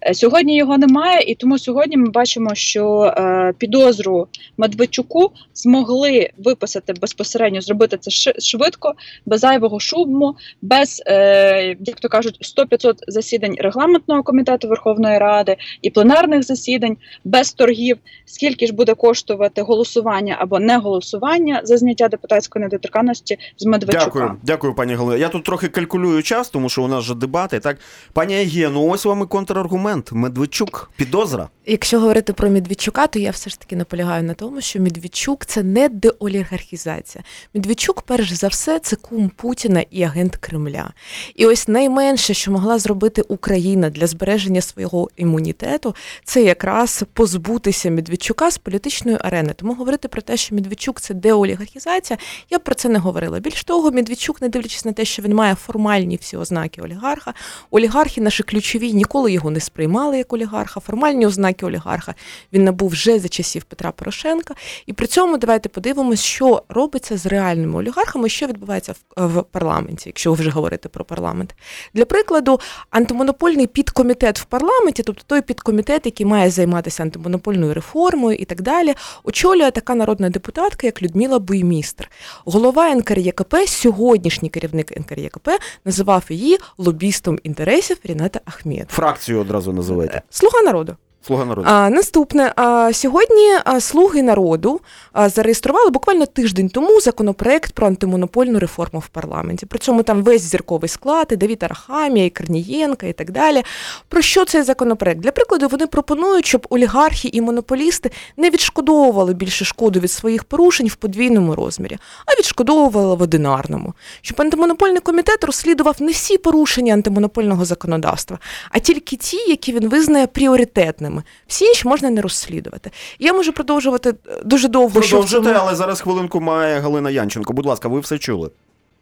Е, 0.00 0.14
Сьогодні 0.14 0.56
його 0.56 0.78
немає, 0.78 1.20
і 1.26 1.34
тому 1.34 1.58
сьогодні 1.58 1.96
ми 1.96 2.10
бачимо, 2.10 2.54
що 2.54 3.02
е, 3.02 3.52
підозру 3.58 4.28
Медведчуку 4.56 5.32
змогли 5.54 6.30
виписати 6.38 6.92
безпосередньо, 6.92 7.60
зробити 7.60 7.98
це 8.00 8.32
швидко, 8.40 8.94
без 9.26 9.40
зайвого 9.40 9.80
шуму, 9.80 10.36
без, 10.62 11.02
е, 11.06 11.76
як 11.80 12.00
то 12.00 12.08
кажуть, 12.08 12.38
100-500 12.58 12.94
засідань 13.08 13.54
регламентного 13.58 14.22
комітету 14.22 14.68
Верховної 14.68 15.18
Ради 15.18 15.56
і 15.82 15.90
пленарних 15.90 16.42
засідань, 16.42 16.96
без 17.24 17.52
торгів, 17.52 17.98
скільки 18.24 18.66
ж 18.66 18.72
буде 18.72 18.94
коштувати 18.94 19.62
голосування 19.62 20.36
або 20.38 20.58
не 20.58 20.78
голосування 20.78 21.60
за 21.64 21.76
зняття 21.76 22.08
депутатської 22.08 22.62
недоторканності 22.62 23.38
з 23.58 23.66
Медведчука. 23.66 24.04
Дякую, 24.04 24.36
дякую, 24.42 24.74
пані 24.74 24.94
Галина. 24.94 25.16
Я 25.16 25.28
тут 25.28 25.44
трохи 25.44 25.68
калькулюю 25.68 26.22
час, 26.22 26.50
тому 26.50 26.68
що 26.68 26.82
у 26.82 26.88
нас 26.88 27.04
же 27.04 27.14
дебати. 27.14 27.60
Так, 27.60 27.78
пані 28.12 28.34
Агія, 28.34 28.70
ну 28.70 28.88
ось 28.88 29.04
вам 29.04 29.22
і 29.22 29.26
контраргумент. 29.52 30.12
Медведчук, 30.12 30.90
підозра. 30.96 31.48
Якщо 31.66 32.00
говорити 32.00 32.32
про 32.32 32.50
Медведчука, 32.50 33.06
то 33.06 33.18
я 33.18 33.30
все 33.30 33.50
ж 33.50 33.60
таки 33.60 33.76
наполягаю 33.76 34.22
на 34.22 34.34
тому, 34.34 34.60
що 34.60 34.80
Медведчук 34.80 35.46
це 35.46 35.62
не 35.62 35.88
деолігархізація. 35.88 37.24
Медведчук, 37.54 38.02
перш 38.02 38.32
за 38.32 38.48
все, 38.48 38.78
це 38.78 38.96
кум 38.96 39.30
Путіна 39.36 39.84
і 39.90 40.02
агент 40.02 40.36
Кремля. 40.36 40.92
І 41.34 41.46
ось 41.46 41.68
найменше, 41.68 42.34
що 42.34 42.52
могла 42.52 42.78
зробити 42.78 43.22
Україна 43.22 43.90
для 43.90 44.06
збереження 44.06 44.60
свого 44.60 45.08
імунітету, 45.16 45.94
це 46.24 46.42
якраз 46.42 47.04
позбутися 47.12 47.90
Медведчука 47.90 48.50
з 48.50 48.58
політичної 48.58 49.18
арени. 49.20 49.52
Тому 49.56 49.74
говорити 49.74 50.08
про 50.08 50.22
те, 50.22 50.36
що 50.36 50.54
Медведчук 50.54 51.00
це 51.00 51.14
деолігархізація, 51.14 52.18
я 52.50 52.58
про 52.58 52.74
це 52.74 52.88
не 52.88 52.98
говорила. 52.98 53.38
Більш 53.38 53.64
того, 53.64 53.90
Медведчук, 53.90 54.42
не 54.42 54.48
дивлячись 54.48 54.84
на 54.84 54.92
те, 54.92 55.04
що 55.04 55.22
він 55.22 55.34
має 55.34 55.54
формальні 55.54 56.16
всі 56.16 56.36
ознаки 56.36 56.82
олігарха, 56.82 57.34
олігархи 57.70 58.20
наші 58.20 58.42
ключові 58.42 58.92
ніколи 58.92 59.32
його 59.32 59.41
не 59.50 59.60
сприймали 59.60 60.18
як 60.18 60.32
олігарха. 60.32 60.80
Формальні 60.80 61.26
ознаки 61.26 61.66
олігарха 61.66 62.14
він 62.52 62.64
набув 62.64 62.88
вже 62.88 63.18
за 63.18 63.28
часів 63.28 63.64
Петра 63.64 63.92
Порошенка. 63.92 64.54
І 64.86 64.92
при 64.92 65.06
цьому 65.06 65.38
давайте 65.38 65.68
подивимось, 65.68 66.22
що 66.22 66.62
робиться 66.68 67.16
з 67.16 67.26
реальними 67.26 67.78
олігархами, 67.78 68.28
що 68.28 68.46
відбувається 68.46 68.94
в 69.16 69.42
парламенті, 69.42 70.08
якщо 70.08 70.32
вже 70.32 70.50
говорити 70.50 70.88
про 70.88 71.04
парламент. 71.04 71.54
Для 71.94 72.04
прикладу, 72.04 72.60
антимонопольний 72.90 73.66
підкомітет 73.66 74.38
в 74.38 74.44
парламенті, 74.44 75.02
тобто 75.02 75.22
той 75.26 75.40
підкомітет, 75.40 76.06
який 76.06 76.26
має 76.26 76.50
займатися 76.50 77.02
антимонопольною 77.02 77.74
реформою 77.74 78.36
і 78.36 78.44
так 78.44 78.62
далі, 78.62 78.94
очолює 79.24 79.70
така 79.70 79.94
народна 79.94 80.30
депутатка, 80.30 80.86
як 80.86 81.02
Людмила 81.02 81.38
Буймістр. 81.38 82.10
Голова 82.44 82.94
НКРЄКП, 82.94 83.54
сьогоднішній 83.66 84.48
керівник 84.48 85.00
НКРЄКП, 85.00 85.48
називав 85.84 86.24
її 86.28 86.58
лобістом 86.78 87.38
інтересів 87.42 87.96
Ріната 88.04 88.40
Ахмєд. 88.44 88.86
Фракцію 89.22 89.40
одразу 89.40 89.72
називайте. 89.72 90.22
Слуга 90.30 90.62
народу. 90.62 90.96
Слуга 91.26 91.44
народу. 91.44 91.68
А, 91.70 91.90
наступне 91.90 92.52
а, 92.56 92.92
сьогодні 92.92 93.52
слуги 93.80 94.22
народу 94.22 94.80
зареєстрували 95.14 95.90
буквально 95.90 96.26
тиждень 96.26 96.68
тому 96.68 97.00
законопроект 97.00 97.72
про 97.72 97.86
антимонопольну 97.86 98.58
реформу 98.58 99.00
в 99.00 99.08
парламенті. 99.08 99.66
При 99.66 99.78
цьому 99.78 100.02
там 100.02 100.22
весь 100.22 100.42
зірковий 100.42 100.88
склад, 100.88 101.26
і 101.30 101.36
Давід 101.36 101.62
Арахамія, 101.62 102.26
і 102.26 102.30
Корнієнка, 102.30 103.06
і 103.06 103.12
так 103.12 103.30
далі. 103.30 103.62
Про 104.08 104.22
що 104.22 104.44
цей 104.44 104.62
законопроект? 104.62 105.20
Для 105.20 105.32
прикладу, 105.32 105.68
вони 105.68 105.86
пропонують, 105.86 106.46
щоб 106.46 106.66
олігархи 106.70 107.30
і 107.32 107.40
монополісти 107.40 108.10
не 108.36 108.50
відшкодовували 108.50 109.34
більше 109.34 109.64
шкоду 109.64 110.00
від 110.00 110.10
своїх 110.10 110.44
порушень 110.44 110.86
в 110.88 110.94
подвійному 110.94 111.54
розмірі, 111.54 111.98
а 112.26 112.38
відшкодовували 112.38 113.14
в 113.14 113.22
одинарному. 113.22 113.94
Щоб 114.20 114.40
антимонопольний 114.40 115.00
комітет 115.00 115.44
розслідував 115.44 115.96
не 116.00 116.12
всі 116.12 116.38
порушення 116.38 116.92
антимонопольного 116.92 117.64
законодавства, 117.64 118.38
а 118.70 118.78
тільки 118.78 119.16
ті, 119.16 119.36
які 119.36 119.72
він 119.72 119.88
визнає 119.88 120.26
пріоритетними. 120.26 121.11
Всі 121.46 121.64
інші 121.64 121.88
можна 121.88 122.10
не 122.10 122.22
розслідувати. 122.22 122.90
Я 123.18 123.32
можу 123.32 123.52
продовжувати 123.52 124.10
е, 124.28 124.42
дуже 124.44 124.68
довго. 124.68 125.00
Продовжити, 125.00 125.42
цьому- 125.44 125.58
але 125.60 125.74
зараз 125.74 126.00
хвилинку 126.00 126.40
має 126.40 126.80
Галина 126.80 127.10
Янченко. 127.10 127.52
Будь 127.52 127.66
ласка, 127.66 127.88
ви 127.88 128.00
все 128.00 128.18
чули. 128.18 128.50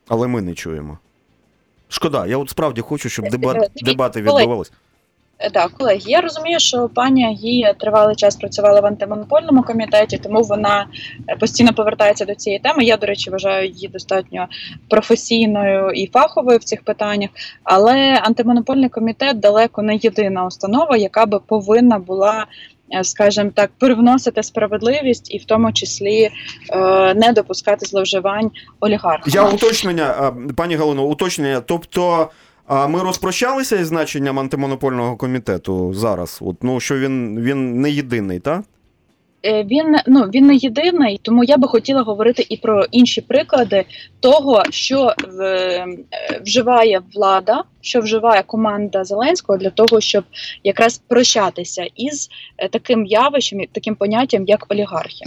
Але 0.09 0.27
ми 0.27 0.43
не 0.43 0.55
чуємо. 0.55 0.99
Шкода, 1.89 2.27
я 2.27 2.37
от 2.39 2.51
справді 2.51 2.81
хочу, 2.81 3.09
щоб 3.09 3.29
дебат, 3.29 3.57
дебати 3.83 4.23
колеги, 4.23 4.39
відбувалися. 4.43 4.71
Е, 5.41 5.51
Так, 5.51 5.71
колеги, 5.71 6.01
я 6.07 6.21
розумію, 6.21 6.61
що 6.61 6.89
пані 6.89 7.25
Агія 7.27 7.73
тривалий 7.73 8.17
час 8.17 8.37
працювала 8.37 8.81
в 8.81 8.87
антимонопольному 8.87 9.63
комітеті, 9.63 10.19
тому 10.19 10.43
вона 10.43 10.87
е, 11.29 11.37
постійно 11.37 11.75
повертається 11.75 12.25
до 12.25 12.35
цієї 12.35 12.61
теми. 12.61 12.85
Я, 12.85 12.97
до 12.97 13.07
речі, 13.07 13.31
вважаю 13.31 13.69
її 13.69 13.89
достатньо 13.89 14.47
професійною 14.89 15.91
і 15.91 16.07
фаховою 16.07 16.59
в 16.59 16.65
цих 16.65 16.83
питаннях. 16.85 17.31
Але 17.65 18.21
антимонопольний 18.23 18.89
комітет 18.89 19.41
далеко 19.41 19.83
не 19.83 19.97
єдина 20.03 20.47
установа, 20.47 20.97
яка 20.97 21.27
би 21.27 21.39
повинна 21.39 21.99
була. 21.99 22.47
е, 22.95 23.05
Скажімо 23.05 23.51
так, 23.55 23.71
привносити 23.79 24.43
справедливість 24.43 25.35
і 25.35 25.39
в 25.39 25.45
тому 25.45 25.73
числі 25.73 26.31
не 27.17 27.33
допускати 27.35 27.87
зловживань 27.87 28.51
олігархів. 28.81 29.35
Я 29.35 29.49
уточнення, 29.49 30.33
пані 30.57 30.77
Галино, 30.77 31.03
уточнення. 31.05 31.61
Тобто 31.61 32.29
а, 32.71 32.87
ми 32.87 33.03
розпрощалися 33.03 33.77
із 33.77 33.87
значенням 33.87 34.39
антимонопольного 34.39 35.17
комітету 35.17 35.95
зараз. 35.95 36.39
От, 36.43 36.57
ну, 36.63 36.81
що 36.81 36.99
він, 36.99 37.41
він 37.41 37.81
не 37.81 37.91
єдиний, 37.91 38.41
так? 38.41 38.63
Е, 39.45 39.65
Він 39.65 39.97
ну 40.07 40.23
він 40.23 40.47
не 40.47 40.55
єдиний, 40.55 41.21
тому 41.23 41.45
я 41.45 41.57
би 41.57 41.69
хотіла 41.69 42.03
говорити 42.03 42.47
і 42.49 42.57
про 42.57 42.85
інші 42.91 43.21
приклади 43.21 43.85
того, 44.21 44.63
що 44.71 45.15
в, 45.29 45.43
е, 45.43 45.87
вживає 46.45 47.03
влада, 47.15 47.65
що 47.81 48.01
вживає 48.01 48.43
команда 48.43 49.05
Зеленського 49.05 49.59
для 49.59 49.71
того, 49.71 50.01
щоб 50.01 50.25
якраз 50.65 50.99
прощатися 50.99 51.87
із 51.97 52.29
е, 52.59 52.69
таким 52.69 53.07
явищем, 53.07 53.61
таким 53.73 53.95
поняттям, 53.95 54.45
як 54.47 54.67
олігархи. 54.69 55.25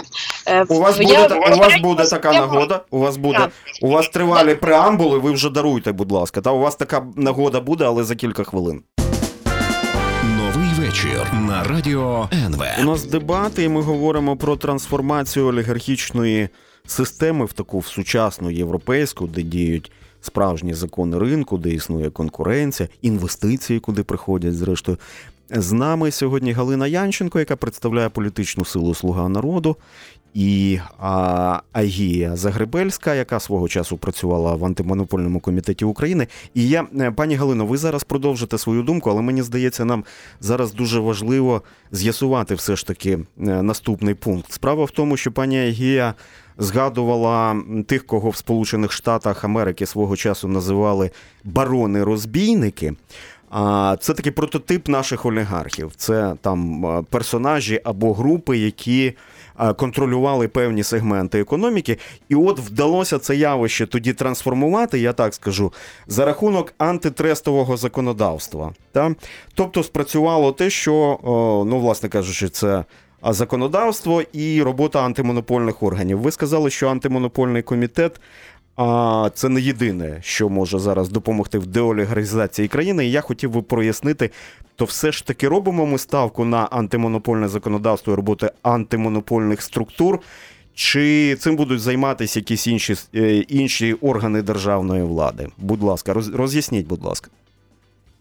Е, 0.47 0.63
У 0.69 0.79
вас 0.79 0.99
я- 0.99 1.23
буде, 1.23 1.35
у 1.55 1.57
вас 1.59 1.81
буде 1.81 2.05
така 2.05 2.31
нагода. 2.33 2.81
У 2.91 2.99
вас 2.99 3.17
буде. 3.17 3.47
У 3.81 3.87
вас 3.89 4.09
тривалі 4.09 4.55
преамбули, 4.55 5.17
ви 5.19 5.31
вже 5.31 5.49
даруйте, 5.49 5.91
будь 5.91 6.11
ласка. 6.11 6.41
Та 6.41 6.51
у 6.51 6.59
вас 6.59 6.75
така 6.75 7.05
нагода 7.15 7.59
буде, 7.61 7.85
але 7.85 8.03
за 8.03 8.15
кілька 8.15 8.43
хвилин. 8.43 8.81
Новий 10.37 10.69
вечір 10.87 11.33
на 11.33 11.63
радіо 11.63 12.29
НВ. 12.33 12.61
У 12.79 12.83
нас 12.83 13.03
дебати, 13.05 13.63
і 13.63 13.69
ми 13.69 13.81
говоримо 13.81 14.37
про 14.37 14.55
трансформацію 14.55 15.47
олігархічної 15.47 16.49
системи 16.87 17.45
в 17.45 17.53
таку 17.53 17.79
в 17.79 17.85
сучасну 17.87 18.51
європейську, 18.51 19.27
де 19.27 19.41
діють 19.41 19.91
справжні 20.21 20.73
закони 20.73 21.19
ринку, 21.19 21.57
де 21.57 21.69
існує 21.69 22.09
конкуренція, 22.09 22.89
інвестиції, 23.01 23.79
куди 23.79 24.03
приходять, 24.03 24.53
зрештою. 24.55 24.97
З 25.55 25.71
нами 25.71 26.11
сьогодні 26.11 26.51
Галина 26.51 26.87
Янченко, 26.87 27.39
яка 27.39 27.55
представляє 27.55 28.09
політичну 28.09 28.65
силу 28.65 28.95
Слуга 28.95 29.29
народу, 29.29 29.77
і 30.33 30.79
Агія 31.71 32.35
Загребельська, 32.35 33.15
яка 33.15 33.39
свого 33.39 33.67
часу 33.67 33.97
працювала 33.97 34.55
в 34.55 34.65
антимонопольному 34.65 35.39
комітеті 35.39 35.85
України. 35.85 36.27
І 36.53 36.69
я, 36.69 36.87
е, 36.99 37.11
пані 37.11 37.35
Галино, 37.35 37.65
ви 37.65 37.77
зараз 37.77 38.03
продовжите 38.03 38.57
свою 38.57 38.83
думку, 38.83 39.09
але 39.09 39.21
мені 39.21 39.41
здається, 39.41 39.85
нам 39.85 40.03
зараз 40.39 40.73
дуже 40.73 40.99
важливо 40.99 41.61
з'ясувати 41.91 42.55
все 42.55 42.75
ж 42.75 42.87
таки 42.87 43.11
е, 43.11 43.19
наступний 43.37 44.13
пункт. 44.13 44.51
Справа 44.51 44.85
в 44.85 44.91
тому, 44.91 45.17
що 45.17 45.31
пані 45.31 45.59
Агія 45.59 46.13
згадувала 46.57 47.61
тих, 47.87 48.05
кого 48.05 48.29
в 48.29 48.35
Сполучених 48.35 48.91
Штатах 48.91 49.43
Америки 49.43 49.85
свого 49.85 50.15
часу 50.15 50.47
називали 50.47 51.11
барони-розбійники. 51.43 52.95
А 53.55 53.95
це 53.99 54.13
такий 54.13 54.31
прототип 54.31 54.87
наших 54.87 55.25
олігархів. 55.25 55.91
Це 55.95 56.35
там 56.41 56.85
персонажі 57.09 57.81
або 57.83 58.13
групи, 58.13 58.57
які 58.57 59.13
контролювали 59.75 60.47
певні 60.47 60.83
сегменти 60.83 61.39
економіки. 61.39 61.97
І 62.29 62.35
от 62.35 62.59
вдалося 62.59 63.19
це 63.19 63.35
явище 63.35 63.85
тоді 63.85 64.13
трансформувати, 64.13 64.99
я 64.99 65.13
так 65.13 65.33
скажу, 65.33 65.73
за 66.07 66.25
рахунок 66.25 66.73
антитрестового 66.77 67.77
законодавства. 67.77 68.73
Та? 68.91 69.15
Тобто 69.53 69.83
спрацювало 69.83 70.51
те, 70.51 70.69
що, 70.69 71.19
ну, 71.67 71.79
власне 71.79 72.09
кажучи, 72.09 72.49
це 72.49 72.85
а, 73.21 73.33
законодавство 73.33 74.21
і 74.33 74.61
робота 74.61 75.05
антимонопольних 75.05 75.83
органів. 75.83 76.19
Ви 76.19 76.31
сказали, 76.31 76.69
що 76.69 76.89
антимонопольний 76.89 77.61
комітет. 77.61 78.19
А 78.75 79.29
це 79.33 79.49
не 79.49 79.61
єдине, 79.61 80.17
що 80.21 80.49
може 80.49 80.79
зараз 80.79 81.09
допомогти 81.09 81.59
в 81.59 81.67
деолігаризації 81.67 82.67
країни. 82.67 83.05
І 83.05 83.11
я 83.11 83.21
хотів 83.21 83.51
би 83.51 83.61
прояснити, 83.61 84.29
то 84.75 84.85
все 84.85 85.11
ж 85.11 85.25
таки 85.25 85.47
робимо 85.47 85.85
ми 85.85 85.97
ставку 85.97 86.45
на 86.45 86.57
антимонопольне 86.57 87.47
законодавство 87.47 88.13
і 88.13 88.15
роботи 88.15 88.51
антимонопольних 88.61 89.61
структур, 89.61 90.19
чи 90.73 91.35
цим 91.35 91.55
будуть 91.55 91.81
займатися 91.81 92.39
якісь 92.39 92.67
інші, 92.67 92.95
е, 93.15 93.35
інші 93.37 93.93
органи 93.93 94.41
державної 94.41 95.03
влади? 95.03 95.47
Будь 95.57 95.83
ласка, 95.83 96.13
роз'ясніть, 96.13 96.87
будь 96.87 97.03
ласка. 97.03 97.29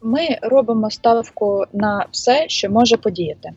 Ми 0.03 0.39
робимо 0.43 0.91
ставку 0.91 1.65
на 1.73 2.07
все, 2.11 2.49
що 2.49 2.71
може 2.71 2.97
подіяти. 2.97 3.51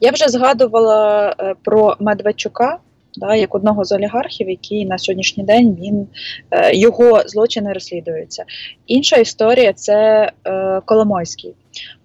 Я 0.00 0.10
вже 0.10 0.28
згадувала 0.28 1.34
е, 1.40 1.54
про 1.64 1.96
Медведчука. 2.00 2.78
Да, 3.16 3.34
як 3.34 3.54
одного 3.54 3.84
з 3.84 3.92
олігархів, 3.92 4.50
який 4.50 4.86
на 4.86 4.98
сьогоднішній 4.98 5.44
день 5.44 5.76
він 5.80 6.06
е, 6.50 6.76
його 6.76 7.22
злочини 7.26 7.72
розслідуються. 7.72 8.44
Інша 8.86 9.16
історія 9.16 9.72
це 9.72 10.30
е, 10.46 10.80
Коломойський. 10.84 11.54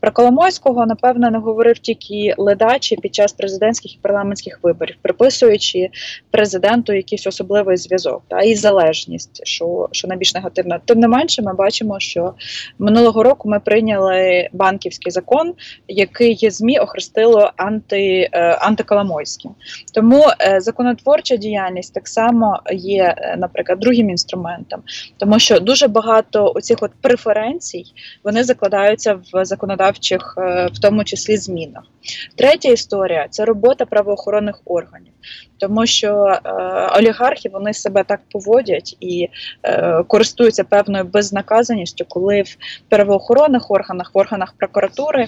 Про 0.01 0.11
Коломойського, 0.11 0.85
напевно, 0.85 1.31
не 1.31 1.37
говорив 1.37 1.79
тільки 1.79 2.35
ледачі 2.37 2.95
під 2.95 3.15
час 3.15 3.33
президентських 3.33 3.95
і 3.95 3.99
парламентських 4.01 4.59
виборів, 4.63 4.95
приписуючи 5.01 5.89
президенту 6.31 6.93
якийсь 6.93 7.27
особливий 7.27 7.77
зв'язок 7.77 8.23
та 8.27 8.39
і 8.39 8.55
залежність, 8.55 9.41
що, 9.47 9.89
що 9.91 10.07
найбільш 10.07 10.33
негативно. 10.33 10.79
Тим 10.85 10.99
не 10.99 11.07
менше, 11.07 11.41
ми 11.41 11.53
бачимо, 11.53 11.99
що 11.99 12.33
минулого 12.79 13.23
року 13.23 13.49
ми 13.49 13.59
прийняли 13.59 14.49
банківський 14.53 15.11
закон, 15.11 15.53
який 15.87 16.49
ЗМІ 16.49 16.79
охрестило 16.79 17.51
анти, 17.57 18.29
е, 18.31 18.41
антиколомойським. 18.51 19.51
Тому 19.93 20.23
е, 20.39 20.61
законотворча 20.61 21.35
діяльність 21.35 21.93
так 21.93 22.07
само 22.07 22.59
є, 22.73 23.15
е, 23.17 23.35
наприклад, 23.37 23.79
другим 23.79 24.09
інструментом, 24.09 24.81
тому 25.17 25.39
що 25.39 25.59
дуже 25.59 25.87
багато 25.87 26.51
оцих 26.55 26.77
от 26.81 26.91
преференцій 27.01 27.83
вони 28.23 28.43
закладаються 28.43 29.19
в 29.33 29.45
законодавство 29.45 29.90
законодавчих, 29.91 30.35
е, 30.37 30.69
в 30.73 30.79
тому 30.79 31.03
числі 31.03 31.37
змінах. 31.37 31.83
Третя 32.35 32.69
історія 32.69 33.27
це 33.29 33.45
робота 33.45 33.85
правоохоронних 33.85 34.61
органів, 34.65 35.13
тому 35.57 35.85
що 35.85 36.39
е, 36.45 36.51
олігархи 36.97 37.49
вони 37.49 37.73
себе 37.73 38.03
так 38.03 38.19
поводять 38.31 38.97
і 38.99 39.29
е, 39.63 40.03
користуються 40.07 40.63
певною 40.63 41.03
безнаказаністю, 41.03 42.05
коли 42.07 42.41
в 42.41 42.57
правоохоронних 42.89 43.71
органах, 43.71 44.11
в 44.13 44.17
органах 44.17 44.53
прокуратури 44.57 45.27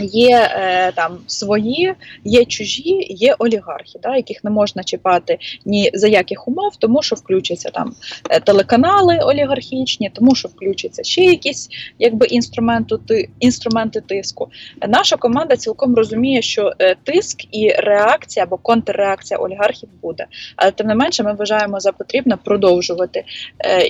Є 0.00 0.50
е, 0.52 0.92
там 0.92 1.18
свої, 1.26 1.94
є 2.24 2.44
чужі, 2.44 3.06
є 3.10 3.34
олігархи, 3.38 3.98
да, 4.02 4.16
яких 4.16 4.44
не 4.44 4.50
можна 4.50 4.84
чіпати 4.84 5.38
ні 5.64 5.90
за 5.94 6.08
яких 6.08 6.48
умов, 6.48 6.76
тому 6.78 7.02
що 7.02 7.16
включаться 7.16 7.70
там 7.70 7.94
е, 8.30 8.40
телеканали 8.40 9.18
олігархічні, 9.18 10.10
тому 10.14 10.34
що 10.34 10.48
включаться 10.48 11.02
ще 11.02 11.24
якісь 11.24 11.68
якби 11.98 12.26
інструменти 12.26 13.28
інструменти 13.40 14.00
тиску. 14.00 14.48
Наша 14.88 15.16
команда 15.16 15.56
цілком 15.56 15.94
розуміє, 15.94 16.42
що 16.42 16.72
е, 16.78 16.96
тиск 17.04 17.44
і 17.52 17.68
реакція 17.68 18.44
або 18.44 18.56
контрреакція 18.56 19.38
олігархів 19.38 19.88
буде, 20.02 20.26
але 20.56 20.70
тим 20.70 20.86
не 20.86 20.94
менше, 20.94 21.22
ми 21.22 21.34
вважаємо 21.34 21.80
за 21.80 21.92
потрібно 21.92 22.38
продовжувати 22.44 23.24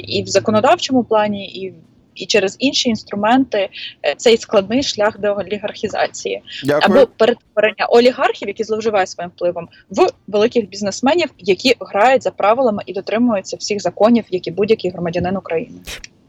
і 0.05 0.23
в 0.23 0.27
законодавчому 0.27 1.05
плані, 1.05 1.47
і 1.49 1.71
в 1.71 1.75
і 2.17 2.27
через 2.27 2.57
інші 2.59 2.89
інструменти 2.89 3.69
е, 4.03 4.15
цей 4.17 4.37
складний 4.37 4.83
шлях 4.83 5.21
до 5.21 5.37
олігархізації 5.37 6.43
Дякую. 6.65 6.99
або 6.99 7.11
перетворення 7.17 7.87
олігархів, 7.87 8.49
які 8.49 8.65
зловживають 8.65 9.09
своїм 9.09 9.31
впливом, 9.37 9.69
в 9.91 10.07
великих 10.27 10.69
бізнесменів, 10.69 11.29
які 11.39 11.75
грають 11.81 12.23
за 12.23 12.31
правилами 12.31 12.83
і 12.87 12.93
дотримуються 12.93 13.57
всіх 13.57 13.83
законів, 13.83 14.25
як 14.31 14.47
і 14.47 14.51
будь-який 14.51 14.91
громадянин 14.91 15.37
України. 15.37 15.79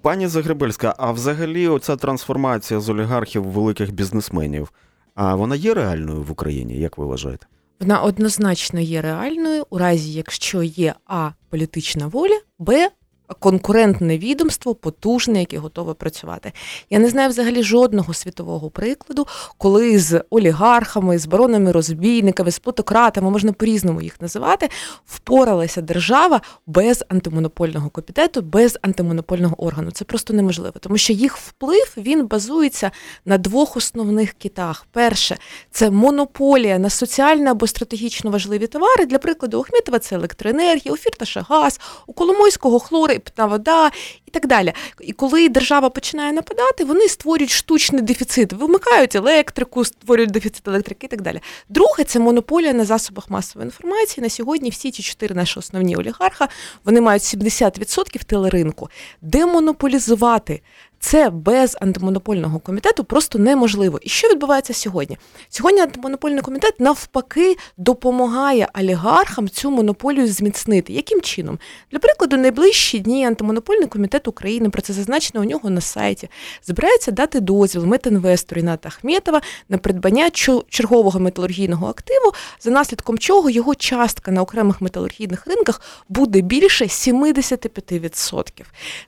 Пані 0.02 0.28
Загребельська, 0.28 0.96
а 0.98 1.12
взагалі 1.12 1.68
оця 1.68 1.96
трансформація 1.96 2.80
з 2.80 2.90
олігархів 2.90 3.44
в 3.44 3.52
великих 3.52 3.92
бізнесменів, 3.92 4.72
а 5.16 5.36
вона 5.36 5.56
є 5.56 5.74
реальною 5.74 6.24
в 6.24 6.32
Україні, 6.32 6.80
як 6.80 6.98
ви 6.98 7.06
вважаєте? 7.06 7.46
Вона 7.80 8.02
однозначно 8.02 8.80
є 8.80 9.02
реальною 9.02 9.66
у 9.70 9.78
разі, 9.78 10.14
якщо 10.14 10.64
є 10.64 10.94
а 11.06 11.30
політична 11.50 12.08
воля, 12.08 12.40
б 12.60 12.90
конкурентне 13.34 14.18
відомство, 14.18 14.76
потужне, 14.76 15.40
яке 15.40 15.58
готове 15.58 15.94
працювати. 15.94 16.52
Я 16.90 17.00
не 17.00 17.10
знаю 17.10 17.30
взагалі 17.30 17.64
жодного 17.64 18.14
світового 18.14 18.70
прикладу, 18.70 19.28
коли 19.58 20.00
з 20.00 20.24
олігархами, 20.30 21.18
з 21.18 21.26
баронами 21.26 21.72
розбійниками, 21.72 22.52
з 22.52 22.60
плутократами, 22.60 23.32
можна 23.32 23.54
по-різному 23.54 24.02
їх 24.02 24.22
називати, 24.22 24.70
впоралася 25.06 25.82
держава 25.82 26.42
без 26.68 27.04
антимонопольного 27.10 27.90
комітету, 27.90 28.42
без 28.42 28.80
антимонопольного 28.82 29.64
органу. 29.64 29.92
Це 29.92 30.06
просто 30.06 30.34
неможливо, 30.34 30.74
тому 30.80 30.98
що 30.98 31.14
їх 31.14 31.38
вплив 31.38 31.94
він 31.98 32.28
базується 32.28 32.92
на 33.26 33.38
двох 33.38 33.78
основних 33.78 34.34
китах. 34.34 34.86
Перше, 34.92 35.38
це 35.72 35.92
монополія 35.92 36.80
на 36.80 36.90
соціально 36.90 37.52
або 37.52 37.68
стратегічно 37.68 38.32
важливі 38.32 38.68
товари. 38.68 39.06
Для 39.06 39.18
прикладу, 39.18 39.60
у 39.60 39.64
Хмітова 39.64 40.00
це 40.00 40.16
електроенергія, 40.16 40.94
у 40.94 40.98
Фірташа 40.98 41.46
газ, 41.50 41.80
у 42.08 42.14
Коломойського 42.14 42.80
хлори 42.80 43.17
питна 43.20 43.46
вода 43.46 43.92
і 44.26 44.32
так 44.32 44.48
далі. 44.48 44.74
І 45.02 45.14
коли 45.14 45.50
держава 45.50 45.90
починає 45.90 46.34
нападати, 46.34 46.86
вони 46.86 47.08
створюють 47.08 47.52
штучний 47.52 48.02
дефіцит, 48.02 48.54
вимикають 48.54 49.16
електрику, 49.16 49.86
створюють 49.86 50.32
дефіцит 50.32 50.68
електрики 50.68 51.06
і 51.06 51.10
так 51.10 51.22
далі. 51.22 51.42
Друге, 51.70 52.04
це 52.04 52.20
монополія 52.20 52.74
на 52.74 52.86
засобах 52.86 53.30
масової 53.30 53.66
інформації. 53.66 54.24
На 54.24 54.30
сьогодні 54.30 54.70
всі 54.70 54.92
ці 54.92 55.04
чотири 55.04 55.36
наші 55.36 55.60
основні 55.60 55.96
олігарха 55.96 56.48
вони 56.84 57.02
мають 57.02 57.24
70% 57.24 58.24
телеринку. 58.24 58.90
Демонополізувати 59.22 60.62
це 61.00 61.30
без 61.30 61.78
антимонопольного 61.82 62.60
комітету 62.60 63.04
просто 63.04 63.40
неможливо. 63.40 64.00
І 64.02 64.10
що 64.10 64.28
відбувається 64.28 64.74
сьогодні? 64.74 65.18
Сьогодні 65.50 65.82
антимонопольний 65.82 66.42
комітет 66.42 66.80
навпаки 66.80 67.58
допомагає 67.78 68.68
олігархам 68.80 69.50
цю 69.50 69.72
монополію 69.72 70.28
зміцнити. 70.28 70.94
Яким 70.94 71.22
чином? 71.22 71.60
Для 71.92 72.00
прикладу, 72.00 72.38
найближчі 72.38 73.00
дні 73.00 73.26
антимонопольний 73.26 73.88
комітет 73.88 74.28
України 74.28 74.70
про 74.70 74.82
це 74.82 74.94
зазначено 74.94 75.42
у 75.42 75.44
нього 75.44 75.70
на 75.70 75.82
сайті. 75.82 76.30
Збирається 76.64 77.12
дати 77.12 77.40
дозвіл 77.40 77.86
метинвестору 77.86 78.62
Іната 78.62 78.90
Ахметова 78.90 79.42
на 79.70 79.78
придбання 79.78 80.30
чергового 80.70 81.20
металургійного 81.20 81.88
активу, 81.88 82.32
за 82.60 82.72
наслідком 82.72 83.18
чого 83.18 83.50
його 83.50 83.76
частка 83.76 84.32
на 84.32 84.42
окремих 84.42 84.82
металургійних 84.82 85.48
ринках 85.48 85.82
буде 86.10 86.42
більше 86.42 86.86
75%. 86.86 88.46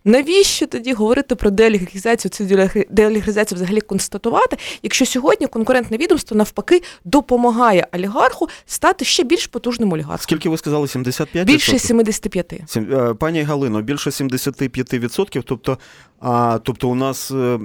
Навіщо 0.06 0.68
тоді 0.68 0.94
говорити 0.94 1.36
про 1.36 1.50
делі? 1.50 1.79
Деолігархізацію, 1.80 2.32
цю 2.32 2.70
деолігархізацію 2.89 3.56
взагалі 3.56 3.82
констатувати, 3.82 4.58
якщо 4.84 5.06
сьогодні 5.06 5.48
конкурентне 5.48 5.98
відомство 5.98 6.38
навпаки 6.38 6.82
допомагає 7.06 7.88
олігарху 7.94 8.50
стати 8.65 9.06
ще 9.06 9.24
більш 9.24 9.48
потужним 9.48 9.94
олігархом. 9.94 10.18
Скільки 10.24 10.50
ви 10.50 10.58
сказали? 10.58 10.86
75%? 10.86 11.46
Більше 11.46 11.80
75. 11.80 12.54
Е, 12.78 13.13
пані 13.13 13.42
Галино, 13.42 13.82
більше 13.82 14.10
75%, 14.10 15.44
тобто, 15.46 15.78
а, 16.20 16.60
тобто 16.63 16.89
у 16.89 16.96
нас 16.96 17.32
е, 17.32 17.60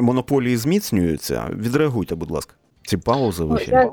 монополії 0.00 0.56
зміцнюються. 0.56 1.50
Відреагуйте, 1.56 2.14
будь 2.14 2.30
ласка, 2.30 2.54
ці 2.86 2.96
паузи 2.96 3.44
в 3.44 3.54
ефірі. 3.54 3.90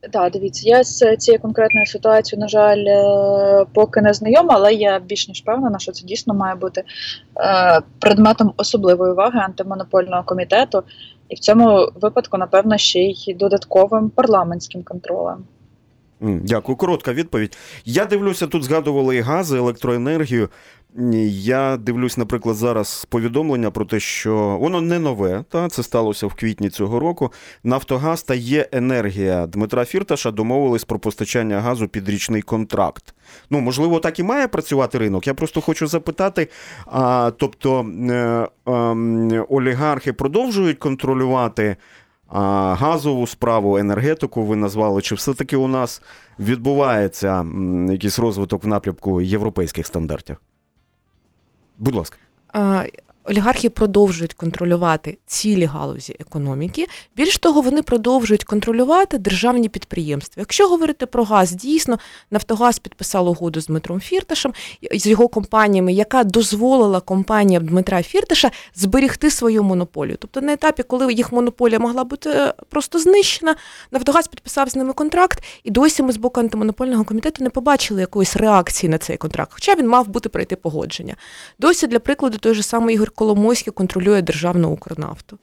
Так, 0.00 0.32
дивіться, 0.32 0.68
я 0.68 0.84
з 0.84 1.16
цією 1.16 1.42
конкретною 1.42 1.86
ситуацією, 1.86 2.40
на 2.40 2.48
жаль, 2.48 2.84
е, 2.86 3.66
поки 3.72 4.00
не 4.00 4.14
знайома, 4.14 4.54
але 4.54 4.74
я 4.74 4.98
більш 4.98 5.28
ніж 5.28 5.42
впевнена, 5.42 5.78
що 5.78 5.92
це 5.92 6.06
дійсно 6.06 6.34
має 6.34 6.54
бути 6.54 6.84
е, 7.36 7.80
предметом 7.98 8.52
особливої 8.56 9.12
уваги 9.12 9.40
антимонопольного 9.40 10.22
комітету, 10.22 10.82
і 11.28 11.34
в 11.34 11.38
цьому 11.38 11.88
випадку, 12.00 12.38
напевно, 12.38 12.78
ще 12.78 13.00
й 13.00 13.34
додатковим 13.34 14.10
парламентським 14.10 14.82
контролем. 14.82 15.44
Дякую. 16.20 16.76
Коротка 16.76 17.12
відповідь. 17.12 17.56
Я 17.84 18.04
дивлюся, 18.04 18.46
тут 18.46 18.62
згадували 18.62 19.16
і 19.16 19.20
гази, 19.20 19.58
електроенергію. 19.58 20.48
Я 21.30 21.76
дивлюсь, 21.76 22.18
наприклад, 22.18 22.56
зараз 22.56 23.06
повідомлення 23.10 23.70
про 23.70 23.84
те, 23.84 24.00
що 24.00 24.58
воно 24.60 24.80
не 24.80 24.98
нове, 24.98 25.44
та 25.48 25.68
це 25.68 25.82
сталося 25.82 26.26
в 26.26 26.34
квітні 26.34 26.70
цього 26.70 27.00
року. 27.00 27.32
Нафтогаз 27.64 28.22
та 28.22 28.34
є 28.34 28.68
енергія 28.72 29.46
Дмитра 29.46 29.84
Фірташа 29.84 30.30
домовились 30.30 30.84
про 30.84 30.98
постачання 30.98 31.60
газу 31.60 31.88
під 31.88 32.08
річний 32.08 32.42
контракт. 32.42 33.14
Ну, 33.50 33.60
можливо, 33.60 34.00
так 34.00 34.18
і 34.18 34.22
має 34.22 34.48
працювати 34.48 34.98
ринок. 34.98 35.26
Я 35.26 35.34
просто 35.34 35.60
хочу 35.60 35.86
запитати: 35.86 36.48
а, 36.86 37.32
тобто 37.38 37.80
е, 38.10 38.14
е, 38.14 38.80
олігархи 39.48 40.12
продовжують 40.12 40.78
контролювати 40.78 41.76
а, 42.28 42.74
газову 42.74 43.26
справу, 43.26 43.78
енергетику 43.78 44.42
ви 44.42 44.56
назвали, 44.56 45.02
чи 45.02 45.14
все-таки 45.14 45.56
у 45.56 45.68
нас 45.68 46.02
відбувається 46.38 47.46
якийсь 47.90 48.18
розвиток 48.18 48.64
в 48.64 48.66
напрямку 48.66 49.20
європейських 49.20 49.86
стандартів? 49.86 50.36
Будь 51.78 51.94
ласка 51.94 52.16
олігархи 53.28 53.70
продовжують 53.70 54.34
контролювати 54.34 55.18
цілі 55.26 55.64
галузі 55.64 56.16
економіки. 56.20 56.86
Більш 57.16 57.38
того, 57.38 57.60
вони 57.60 57.82
продовжують 57.82 58.44
контролювати 58.44 59.18
державні 59.18 59.68
підприємства. 59.68 60.40
Якщо 60.40 60.68
говорити 60.68 61.06
про 61.06 61.24
газ, 61.24 61.52
дійсно 61.52 61.98
Нафтогаз 62.30 62.78
підписав 62.78 63.28
угоду 63.28 63.60
з 63.60 63.66
Дмитром 63.66 64.00
Фірташем 64.00 64.52
з 64.92 65.06
його 65.06 65.28
компаніями, 65.28 65.92
яка 65.92 66.24
дозволила 66.24 67.00
компаніям 67.00 67.66
Дмитра 67.66 68.02
Фірташа 68.02 68.50
зберегти 68.74 69.30
свою 69.30 69.62
монополію. 69.62 70.16
Тобто 70.20 70.40
на 70.40 70.52
етапі, 70.52 70.82
коли 70.82 71.12
їх 71.12 71.32
монополія 71.32 71.78
могла 71.78 72.04
бути 72.04 72.30
е, 72.30 72.54
просто 72.68 72.98
знищена, 72.98 73.56
Нафтогаз 73.90 74.28
підписав 74.28 74.68
з 74.68 74.76
ними 74.76 74.92
контракт, 74.92 75.44
і 75.64 75.70
досі 75.70 76.02
ми 76.02 76.12
з 76.12 76.16
боку 76.16 76.40
антимонопольного 76.40 77.04
комітету 77.04 77.44
не 77.44 77.50
побачили 77.50 78.00
якоїсь 78.00 78.36
реакції 78.36 78.90
на 78.90 78.98
цей 78.98 79.16
контракт, 79.16 79.50
хоча 79.54 79.74
він 79.74 79.88
мав 79.88 80.08
бути 80.08 80.28
пройти 80.28 80.56
погодження. 80.56 81.16
Досі, 81.58 81.86
для 81.86 81.98
прикладу, 81.98 82.38
той 82.38 82.54
же 82.54 82.62
самий 82.62 82.94
Ігор 82.94 83.10
Коломойський 83.18 83.72
контролює 83.72 84.22
державну 84.22 84.70
Укрнафту. 84.70 85.38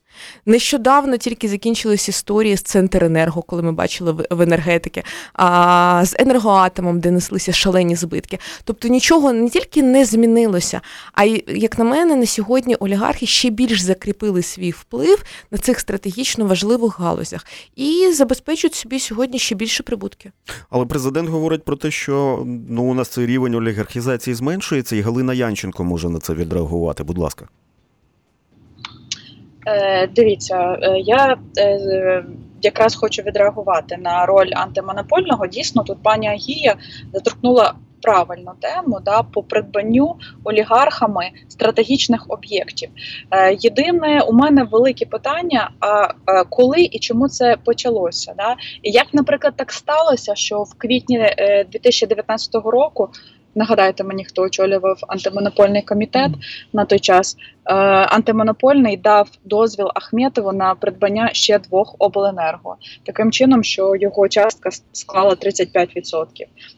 Нещодавно 0.46 1.18
тільки 1.18 1.48
закінчились 1.48 2.10
історії 2.10 2.58
з 2.58 2.62
Центренерго, 2.62 3.42
коли 3.42 3.62
ми 3.62 3.72
бачили 3.72 4.12
в 4.30 4.42
енергетики, 4.42 5.04
а 5.34 6.02
з 6.06 6.16
енергоатомом, 6.20 7.00
де 7.00 7.12
неслися 7.12 7.54
шалені 7.54 7.96
збитки. 7.96 8.40
Тобто 8.64 8.88
нічого 8.88 9.34
не 9.34 9.50
тільки 9.50 9.84
не 9.84 10.06
змінилося, 10.06 10.82
а 11.14 11.24
й, 11.24 11.44
як 11.48 11.80
на 11.80 11.86
мене, 11.86 12.16
на 12.16 12.26
сьогодні 12.26 12.76
олігархи 12.76 13.26
ще 13.26 13.50
більш 13.50 13.82
закріпили 13.82 14.42
свій 14.42 14.72
вплив 14.72 15.24
на 15.52 15.58
цих 15.58 15.80
стратегічно 15.80 16.46
важливих 16.46 17.00
галузях 17.00 17.46
і 17.76 18.12
забезпечують 18.12 18.76
собі 18.76 19.00
сьогодні 19.00 19.40
ще 19.40 19.56
більше 19.56 19.84
прибутки. 19.84 20.32
Але 20.70 20.86
президент 20.86 21.30
говорить 21.30 21.64
про 21.64 21.76
те, 21.76 21.92
що 21.92 22.44
ну 22.70 22.84
у 22.84 22.94
нас 22.94 23.08
цей 23.08 23.26
рівень 23.26 23.56
олігархізації 23.56 24.34
зменшується, 24.34 24.96
і 24.96 25.02
Галина 25.02 25.34
Янченко 25.34 25.84
може 25.84 26.10
на 26.10 26.20
це 26.20 26.34
відреагувати. 26.34 27.04
Будь 27.04 27.18
ласка. 27.18 27.48
Е, 29.65 30.08
Дивіться, 30.08 30.78
е, 30.82 30.99
я 30.99 31.38
е, 31.58 32.23
якраз 32.62 32.95
хочу 32.95 33.21
відреагувати 33.21 33.97
на 33.97 34.25
роль 34.25 34.51
антимонопольного. 34.56 35.47
Дійсно, 35.47 35.84
тут 35.84 36.04
пані 36.04 36.28
Агія 36.28 36.75
заторкнула 37.13 37.73
правильну 38.01 38.51
тему 38.60 38.99
да, 39.06 39.23
по 39.23 39.43
придбанню 39.43 40.15
олігархами 40.43 41.32
стратегічних 41.47 42.25
об'єктів. 42.28 42.89
Е, 43.32 43.58
єдине, 43.60 44.21
у 44.21 44.34
мене 44.34 44.63
велике 44.63 45.06
питання: 45.06 45.69
а 45.80 46.43
коли 46.43 46.82
і 46.82 46.99
чому 46.99 47.30
це 47.30 47.58
почалося? 47.65 48.34
Да? 48.38 48.56
І 48.82 48.91
як, 48.91 49.08
наприклад, 49.13 49.54
так 49.58 49.71
сталося, 49.71 50.36
що 50.36 50.63
в 50.63 50.73
квітні 50.73 51.36
2019 51.71 52.56
року 52.56 53.10
Нагадайте 53.56 54.04
мені, 54.04 54.26
хто 54.26 54.41
очолював 54.41 54.98
антимонопольний 55.08 55.82
комітет 55.82 56.32
на 56.74 56.86
той 56.86 57.00
час. 57.00 57.38
Е, 57.65 57.74
антимонопольний 58.10 58.98
дав 58.98 59.30
дозвіл 59.46 59.88
Ахметову 59.96 60.52
на 60.52 60.76
придбання 60.76 61.30
ще 61.34 61.60
двох 61.60 61.96
обленерго, 62.00 62.76
таким 63.06 63.32
чином, 63.32 63.63
що 63.63 63.96
його 63.96 64.28
частка 64.28 64.70
склала 64.91 65.34
35%. 65.34 66.26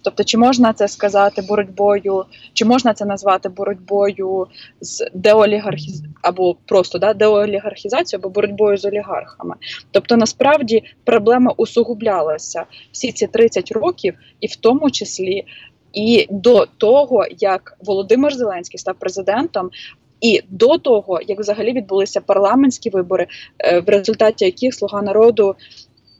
Тобто, 0.03 0.23
чи 0.23 0.37
можна 0.37 0.73
це 0.73 0.87
сказати 0.87 1.41
боротьбою, 1.41 2.25
чи 2.53 2.65
можна 2.65 2.93
це 2.93 3.05
назвати 3.05 3.49
боротьбою 3.49 4.47
з 4.81 5.09
деолігархіз 5.13 6.03
або 6.21 6.55
просто 6.65 6.99
да, 6.99 7.13
деолігархізацією, 7.13 8.21
або 8.21 8.29
боротьбою 8.29 8.77
з 8.77 8.85
олігархами? 8.85 9.55
Тобто, 9.91 10.17
насправді 10.17 10.83
проблема 11.03 11.53
усугублялася 11.57 12.63
всі 12.91 13.11
ці 13.11 13.27
30 13.27 13.71
років, 13.71 14.13
і 14.41 14.47
в 14.47 14.55
тому 14.55 14.91
числі 14.91 15.45
і 15.93 16.27
до 16.29 16.65
того, 16.77 17.25
як 17.39 17.77
Володимир 17.85 18.33
Зеленський 18.33 18.79
став 18.79 18.95
президентом. 18.99 19.69
І 20.21 20.41
до 20.49 20.77
того, 20.77 21.19
як 21.27 21.39
взагалі 21.39 21.73
відбулися 21.73 22.21
парламентські 22.21 22.89
вибори, 22.89 23.27
е, 23.59 23.79
в 23.79 23.89
результаті 23.89 24.45
яких 24.45 24.73
слуга 24.73 25.01
народу 25.01 25.55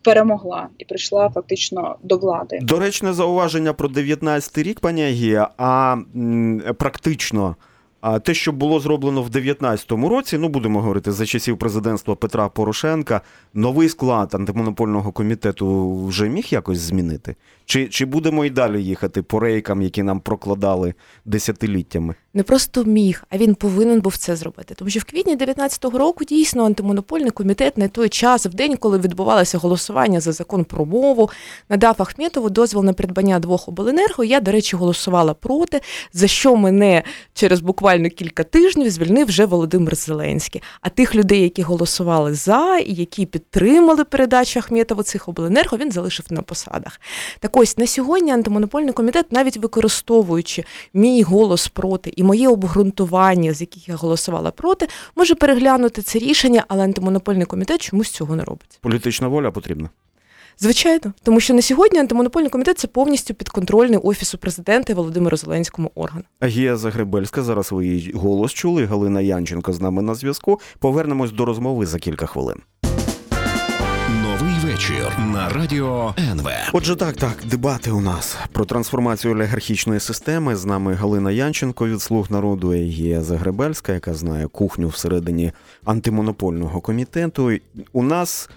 перемогла 0.03 0.67
і 0.77 0.85
прийшла 0.85 1.29
фактично 1.29 1.95
до 2.03 2.17
влади, 2.17 2.59
доречне 2.61 3.13
зауваження 3.13 3.73
про 3.73 3.87
19 3.87 4.57
рік, 4.57 4.79
пані 4.79 5.03
Агія, 5.05 5.49
а 5.57 5.93
м, 6.15 6.61
практично 6.77 7.55
а 8.01 8.19
те, 8.19 8.33
що 8.33 8.51
було 8.51 8.79
зроблено 8.79 9.21
в 9.21 9.29
2019 9.29 9.91
році, 9.91 10.37
ну 10.37 10.49
будемо 10.49 10.81
говорити 10.81 11.11
за 11.11 11.25
часів 11.25 11.57
президентства 11.57 12.15
Петра 12.15 12.49
Порошенка, 12.49 13.21
новий 13.53 13.89
склад 13.89 14.35
антимонопольного 14.35 15.11
комітету 15.11 16.05
вже 16.05 16.29
міг 16.29 16.45
якось 16.49 16.79
змінити? 16.79 17.35
Чи 17.65 17.87
чи 17.87 18.05
будемо 18.05 18.45
і 18.45 18.49
далі 18.49 18.83
їхати 18.83 19.21
по 19.21 19.39
рейкам, 19.39 19.81
які 19.81 20.03
нам 20.03 20.19
прокладали 20.19 20.93
десятиліттями? 21.25 22.15
Не 22.33 22.43
просто 22.43 22.83
міг, 22.83 23.23
а 23.29 23.37
він 23.37 23.55
повинен 23.55 24.01
був 24.01 24.17
це 24.17 24.35
зробити. 24.35 24.75
Тому 24.75 24.89
що 24.89 24.99
в 24.99 25.03
квітні 25.03 25.35
2019 25.35 25.85
року 25.85 26.23
дійсно 26.23 26.65
антимонопольний 26.65 27.31
комітет 27.31 27.77
на 27.77 27.87
той 27.87 28.09
час, 28.09 28.45
в 28.45 28.53
день, 28.53 28.77
коли 28.77 28.99
відбувалося 28.99 29.57
голосування 29.57 30.19
за 30.19 30.31
закон 30.31 30.63
про 30.63 30.85
мову, 30.85 31.29
надав 31.69 31.95
Ахметову 31.97 32.49
дозвіл 32.49 32.83
на 32.83 32.93
придбання 32.93 33.39
двох 33.39 33.67
обленерго. 33.67 34.23
Я, 34.23 34.39
до 34.39 34.51
речі, 34.51 34.75
голосувала 34.75 35.33
проти, 35.33 35.81
за 36.13 36.27
що 36.27 36.55
мене 36.55 37.03
через 37.33 37.61
буквально 37.61 37.86
кілька 37.95 38.43
тижнів 38.43 38.89
звільнив 38.89 39.27
вже 39.27 39.45
Володимир 39.45 39.95
Зеленський. 39.95 40.61
А 40.81 40.89
тих 40.89 41.15
людей, 41.15 41.41
які 41.41 41.61
голосували 41.61 42.33
за 42.33 42.77
і 42.77 42.93
які 42.93 43.25
підтримали 43.25 44.03
передачу 44.03 44.59
Ахметову 44.59 45.03
цих 45.03 45.29
обленерго, 45.29 45.77
він 45.77 45.91
залишив 45.91 46.25
на 46.29 46.41
посадах. 46.41 47.01
Так 47.39 47.57
ось 47.57 47.77
на 47.77 47.87
сьогодні 47.87 48.31
антимонопольний 48.31 48.93
комітет, 48.93 49.31
навіть 49.31 49.57
використовуючи 49.57 50.63
мій 50.93 51.23
голос 51.23 51.67
проти 51.67 52.13
і 52.15 52.23
моє 52.23 52.49
обґрунтування, 52.49 53.53
з 53.53 53.61
яких 53.61 53.89
я 53.89 53.95
голосувала 53.95 54.51
проти, 54.51 54.87
може 55.15 55.35
переглянути 55.35 56.01
це 56.01 56.19
рішення, 56.19 56.65
але 56.67 56.83
антимонопольний 56.83 57.45
комітет 57.45 57.81
чомусь 57.81 58.09
цього 58.09 58.35
не 58.35 58.43
робить. 58.43 58.79
Політична 58.81 59.27
воля 59.27 59.51
потрібна. 59.51 59.89
Звичайно, 60.59 61.13
тому 61.23 61.39
що 61.39 61.53
на 61.53 61.61
сьогодні 61.61 61.99
антимонопольний 61.99 62.49
комітет 62.49 62.79
це 62.79 62.87
повністю 62.87 63.33
підконтрольний 63.33 63.97
офісу 63.97 64.37
президента 64.37 64.93
і 64.93 64.95
Володимиру 64.95 65.37
Зеленському 65.37 65.91
орган. 65.95 66.23
Агія 66.39 66.77
Загребельська. 66.77 67.43
Зараз 67.43 67.71
ви 67.71 67.85
її 67.85 68.11
голос 68.15 68.53
чули. 68.53 68.85
Галина 68.85 69.21
Янченко 69.21 69.73
з 69.73 69.81
нами 69.81 70.01
на 70.01 70.15
зв'язку. 70.15 70.59
Повернемось 70.79 71.31
до 71.31 71.45
розмови 71.45 71.85
за 71.85 71.99
кілька 71.99 72.25
хвилин. 72.25 72.57
Новий 74.23 74.55
вечір 74.63 75.19
на 75.33 75.49
радіо 75.49 76.15
НВ. 76.31 76.47
Отже, 76.73 76.95
так, 76.95 77.15
так, 77.15 77.37
дебати 77.45 77.91
у 77.91 78.01
нас 78.01 78.37
про 78.51 78.65
трансформацію 78.65 79.33
олігархічної 79.33 79.99
системи. 79.99 80.55
З 80.55 80.65
нами 80.65 80.93
Галина 80.93 81.31
Янченко 81.31 81.87
від 81.87 82.01
слуг 82.01 82.31
народу 82.31 82.73
Єгія 82.73 83.21
Загребельська, 83.21 83.93
яка 83.93 84.13
знає 84.13 84.47
кухню 84.47 84.87
всередині 84.87 85.51
антимонопольного 85.85 86.81
комітету. 86.81 87.51
У 87.93 88.03
нас 88.03 88.49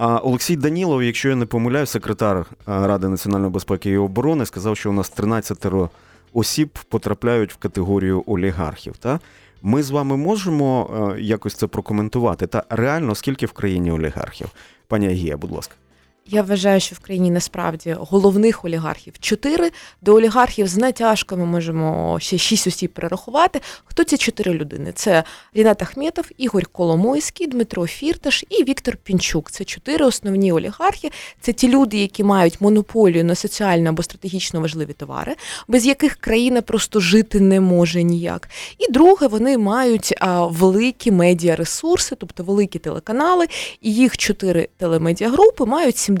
Олексій 0.00 0.56
Данілов, 0.56 1.02
якщо 1.02 1.28
я 1.28 1.34
не 1.36 1.46
помиляю, 1.46 1.86
секретар 1.86 2.46
Ради 2.66 3.08
національної 3.08 3.52
безпеки 3.52 3.90
і 3.90 3.96
оборони, 3.96 4.46
сказав, 4.46 4.76
що 4.76 4.90
у 4.90 4.92
нас 4.92 5.08
13 5.08 5.66
осіб 6.32 6.78
потрапляють 6.88 7.52
в 7.52 7.56
категорію 7.56 8.24
олігархів. 8.26 8.96
Та 8.96 9.20
ми 9.62 9.82
з 9.82 9.90
вами 9.90 10.16
можемо 10.16 11.14
якось 11.18 11.54
це 11.54 11.66
прокоментувати. 11.66 12.46
Та 12.46 12.64
реально 12.70 13.14
скільки 13.14 13.46
в 13.46 13.52
країні 13.52 13.90
олігархів? 13.90 14.48
Пані 14.88 15.06
Агія, 15.08 15.36
будь 15.36 15.50
ласка. 15.50 15.74
Я 16.32 16.42
вважаю, 16.42 16.80
що 16.80 16.96
в 16.96 16.98
країні 16.98 17.30
насправді 17.30 17.96
головних 17.98 18.64
олігархів 18.64 19.14
чотири. 19.20 19.70
До 20.02 20.14
олігархів 20.14 20.66
з 20.66 20.76
натяжками 20.76 21.46
можемо 21.46 22.18
ще 22.20 22.38
шість 22.38 22.66
осіб 22.66 22.92
перерахувати. 22.92 23.60
Хто 23.84 24.04
ці 24.04 24.16
чотири 24.16 24.52
людини? 24.54 24.92
Це 24.94 25.24
Рінат 25.54 25.82
Ахметов, 25.82 26.24
Ігор 26.38 26.66
Коломойський, 26.66 27.46
Дмитро 27.46 27.86
Фірташ 27.86 28.44
і 28.48 28.64
Віктор 28.64 28.96
Пінчук. 28.96 29.50
Це 29.50 29.64
чотири 29.64 30.04
основні 30.04 30.52
олігархи. 30.52 31.10
Це 31.40 31.52
ті 31.52 31.68
люди, 31.68 31.98
які 31.98 32.24
мають 32.24 32.60
монополію 32.60 33.24
на 33.24 33.34
соціально 33.34 33.88
або 33.88 34.02
стратегічно 34.02 34.60
важливі 34.60 34.92
товари, 34.92 35.36
без 35.68 35.86
яких 35.86 36.16
країна 36.16 36.62
просто 36.62 37.00
жити 37.00 37.40
не 37.40 37.60
може 37.60 38.02
ніяк. 38.02 38.48
І 38.78 38.92
друге, 38.92 39.26
вони 39.26 39.58
мають 39.58 40.14
великі 40.40 41.10
медіаресурси, 41.10 42.16
тобто 42.18 42.44
великі 42.44 42.78
телеканали, 42.78 43.46
і 43.80 43.94
їх 43.94 44.16
чотири 44.16 44.68
телемедіагрупи 44.76 45.66
мають 45.66 45.96
70% 45.96 46.19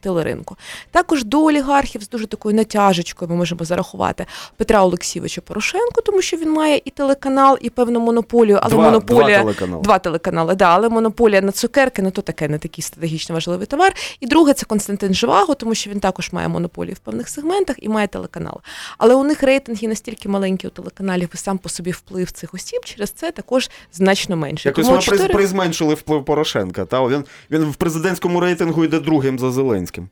телеринку. 0.00 0.56
Також 0.90 1.24
до 1.24 1.44
олігархів 1.44 2.02
з 2.02 2.08
дуже 2.08 2.26
такою 2.26 2.54
натяжечкою 2.54 3.30
ми 3.30 3.36
можемо 3.36 3.64
зарахувати 3.64 4.26
Петра 4.56 4.82
Олексійовича 4.84 5.40
Порошенко, 5.40 6.00
тому 6.00 6.22
що 6.22 6.36
він 6.36 6.52
має 6.52 6.80
і 6.84 6.90
телеканал, 6.90 7.58
і 7.60 7.70
певну 7.70 8.00
монополію, 8.00 8.58
але 8.62 8.74
два, 8.74 8.84
монополія 8.84 9.42
два 9.42 9.52
телеканали. 9.52 9.82
два 9.82 9.98
телеканали, 9.98 10.54
да, 10.54 10.64
але 10.64 10.88
монополія 10.88 11.40
на 11.40 11.52
цукерки, 11.52 12.02
ну 12.02 12.10
то 12.10 12.22
таке 12.22 12.48
не 12.48 12.58
такий 12.58 12.82
стратегічно 12.82 13.34
важливий 13.34 13.66
товар. 13.66 13.94
І 14.20 14.26
друге 14.26 14.52
це 14.52 14.66
Константин 14.66 15.14
Живаго, 15.14 15.54
тому 15.54 15.74
що 15.74 15.90
він 15.90 16.00
також 16.00 16.32
має 16.32 16.48
монополію 16.48 16.94
в 16.94 16.98
певних 16.98 17.28
сегментах 17.28 17.76
і 17.78 17.88
має 17.88 18.06
телеканал. 18.06 18.60
Але 18.98 19.14
у 19.14 19.24
них 19.24 19.42
рейтинги 19.42 19.88
настільки 19.88 20.28
маленькі 20.28 20.68
у 20.68 20.70
телеканалів 20.70 21.28
і 21.34 21.36
сам 21.36 21.58
по 21.58 21.68
собі 21.68 21.90
вплив 21.90 22.30
цих 22.30 22.54
осіб, 22.54 22.80
через 22.84 23.10
це 23.10 23.30
також 23.30 23.70
значно 23.92 24.36
менше. 24.36 24.68
Якось 24.68 24.88
ми 24.88 24.98
4... 24.98 25.34
призменшили 25.34 25.94
вплив 25.94 26.24
Порошенка. 26.24 26.84
Та 26.84 27.06
він 27.06 27.24
він 27.50 27.64
в 27.64 27.74
президентському 27.74 28.40
рейтингу 28.40 28.84
йде 28.90 29.04
другим 29.04 29.38
за 29.38 29.50
Зеленським. 29.50 30.08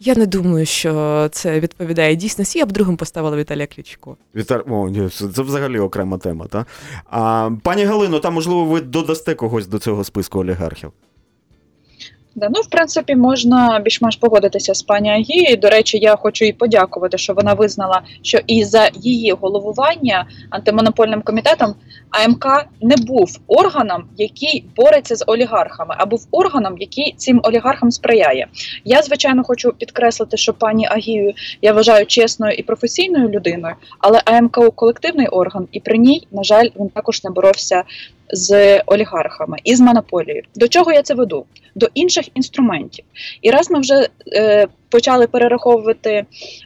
Я 0.00 0.14
не 0.14 0.26
думаю, 0.26 0.66
що 0.66 1.28
це 1.32 1.60
відповідає 1.60 2.16
дійсності. 2.16 2.58
Я 2.58 2.66
б 2.66 2.72
другим 2.72 2.96
поставила 2.96 3.36
Віталія 3.36 3.66
Кличко. 3.66 4.16
Віталь... 4.36 4.60
О, 4.68 4.88
ні, 4.88 5.08
це 5.08 5.42
взагалі 5.42 5.78
окрема 5.78 6.18
тема. 6.18 6.46
Та? 6.46 6.66
А, 7.10 7.50
Пані 7.62 7.84
Галино, 7.84 8.18
там, 8.18 8.34
можливо, 8.34 8.64
ви 8.64 8.80
додасте 8.80 9.34
когось 9.34 9.66
до 9.66 9.78
цього 9.78 10.04
списку 10.04 10.38
олігархів. 10.38 10.92
Да, 12.34 12.48
ну, 12.48 12.60
в 12.60 12.66
принципі, 12.66 13.16
можна 13.16 13.80
більш-менш 13.84 14.16
погодитися 14.16 14.74
з 14.74 14.82
пані 14.82 15.10
Агією. 15.10 15.56
До 15.56 15.68
речі, 15.68 15.98
я 15.98 16.16
хочу 16.16 16.44
їй 16.44 16.52
подякувати, 16.52 17.18
що 17.18 17.32
вона 17.34 17.54
визнала, 17.54 18.02
що 18.22 18.38
і 18.46 18.64
за 18.64 18.90
її 18.94 19.32
головування 19.40 20.26
антимонопольним 20.50 21.22
комітетом 21.22 21.74
АМК 22.10 22.46
не 22.80 22.96
був 22.96 23.38
органом, 23.46 24.04
який 24.16 24.64
бореться 24.76 25.16
з 25.16 25.24
олігархами, 25.26 25.94
а 25.98 26.06
був 26.06 26.26
органом, 26.30 26.78
який 26.78 27.14
цим 27.16 27.40
олігархам 27.44 27.90
сприяє. 27.90 28.46
Я 28.84 29.02
звичайно 29.02 29.44
хочу 29.44 29.72
підкреслити, 29.72 30.36
що 30.36 30.54
пані 30.54 30.86
Агію 30.86 31.32
я 31.62 31.72
вважаю 31.72 32.06
чесною 32.06 32.54
і 32.54 32.62
професійною 32.62 33.28
людиною, 33.28 33.74
але 33.98 34.22
АМК 34.24 34.74
колективний 34.74 35.26
орган, 35.26 35.68
і 35.72 35.80
при 35.80 35.98
ній, 35.98 36.26
на 36.30 36.42
жаль, 36.42 36.68
він 36.80 36.88
також 36.88 37.24
не 37.24 37.30
боровся 37.30 37.84
з 38.30 38.80
олігархами 38.86 39.58
і 39.64 39.74
з 39.74 39.80
монополією. 39.80 40.42
До 40.54 40.68
чого 40.68 40.92
я 40.92 41.02
це 41.02 41.14
веду? 41.14 41.44
До 41.74 41.88
інших 41.94 42.28
інструментів. 42.34 43.04
І 43.42 43.50
раз 43.50 43.70
ми 43.70 43.80
вже 43.80 44.08
е, 44.32 44.66
почали 44.88 45.26
перераховувати 45.26 46.10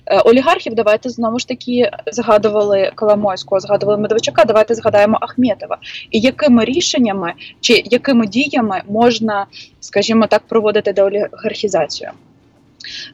е, 0.06 0.18
олігархів, 0.20 0.74
давайте 0.74 1.08
знову 1.08 1.38
ж 1.38 1.48
таки 1.48 1.90
згадували 2.06 2.92
Коломойського, 2.94 3.60
згадували 3.60 3.98
Медведчука, 3.98 4.44
давайте 4.44 4.74
згадаємо 4.74 5.18
Ахметова. 5.20 5.78
І 6.10 6.20
якими 6.20 6.64
рішеннями 6.64 7.32
чи 7.60 7.82
якими 7.84 8.26
діями 8.26 8.82
можна, 8.88 9.46
скажімо 9.80 10.26
так, 10.26 10.42
проводити 10.48 10.92
деолігархізацію? 10.92 12.10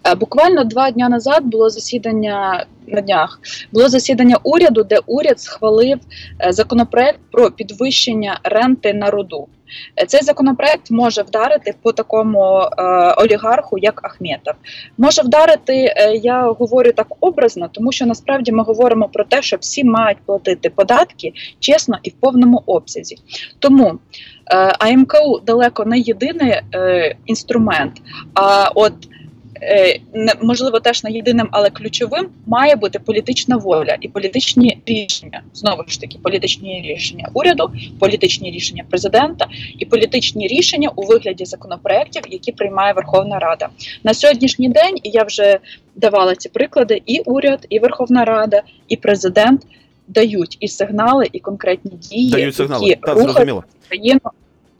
Е, 0.06 0.14
буквально 0.14 0.64
два 0.64 0.90
дні 0.90 1.08
назад 1.08 1.44
було 1.44 1.70
засідання 1.70 2.66
на 2.86 3.00
днях. 3.00 3.40
Було 3.72 3.88
засідання 3.88 4.36
уряду, 4.42 4.82
де 4.82 4.98
уряд 5.06 5.40
схвалив 5.40 5.98
е, 6.40 6.52
законопроект 6.52 7.18
про 7.32 7.50
підвищення 7.50 8.40
ренти 8.44 8.94
на 8.94 9.10
руду. 9.10 9.48
Е, 9.96 10.06
Цей 10.06 10.22
законопроект 10.22 10.90
може 10.90 11.22
вдарити 11.22 11.74
по 11.82 11.92
такому 11.92 12.68
олігарху, 13.16 13.78
як 13.78 14.04
Ахметов. 14.04 14.54
Може 14.98 15.22
вдарити, 15.22 15.94
я 16.22 16.42
говорю 16.42 16.92
так 16.92 17.06
образно, 17.20 17.68
тому 17.72 17.92
що 17.92 18.06
насправді 18.06 18.52
ми 18.52 18.62
говоримо 18.62 19.08
про 19.08 19.24
те, 19.24 19.42
що 19.42 19.56
всі 19.56 19.84
мають 19.84 20.18
платити 20.26 20.70
податки 20.70 21.32
чесно 21.60 21.98
і 22.02 22.10
в 22.10 22.12
повному 22.12 22.62
обсязі. 22.66 23.16
Тому 23.58 23.98
АМКУ 24.78 25.40
далеко 25.46 25.84
не 25.84 25.98
єдиний 25.98 26.60
інструмент. 27.26 27.92
А 28.34 28.68
от 28.74 28.92
можливо 30.42 30.80
теж 30.80 31.04
не 31.04 31.10
єдиним, 31.10 31.48
але 31.52 31.70
ключовим 31.70 32.28
має 32.46 32.76
бути 32.76 32.98
політична 32.98 33.56
воля 33.56 33.96
і 34.00 34.08
політичні 34.08 34.78
рішення. 34.86 35.42
Знову 35.54 35.82
ж 35.88 36.00
таки, 36.00 36.18
політичні 36.22 36.82
рішення 36.94 37.28
уряду, 37.34 37.70
політичні 38.00 38.50
рішення 38.50 38.84
президента 38.90 39.46
і 39.78 39.84
політичні 39.84 40.46
рішення 40.48 40.90
у 40.96 41.02
вигляді 41.06 41.44
законопроєктів, 41.44 42.22
які 42.28 42.52
приймає 42.52 42.92
Верховна 42.92 43.38
Рада. 43.38 43.68
На 44.04 44.14
сьогоднішній 44.14 44.68
день 44.68 44.96
і 45.02 45.10
я 45.10 45.22
вже 45.22 45.58
давала 45.96 46.34
ці 46.34 46.48
приклади. 46.48 47.02
І 47.06 47.20
уряд, 47.20 47.66
і 47.68 47.78
Верховна 47.78 48.24
Рада, 48.24 48.62
і 48.88 48.96
президент 48.96 49.66
дають 50.08 50.56
і 50.60 50.68
сигнали, 50.68 51.26
і 51.32 51.38
конкретні 51.38 51.90
дії, 51.90 52.30
Дають 52.30 52.54
сигнали. 52.54 52.86
які 52.88 53.00
Так, 53.00 53.08
рухають 53.08 53.30
зрозуміло. 53.32 53.64
країну 53.88 54.20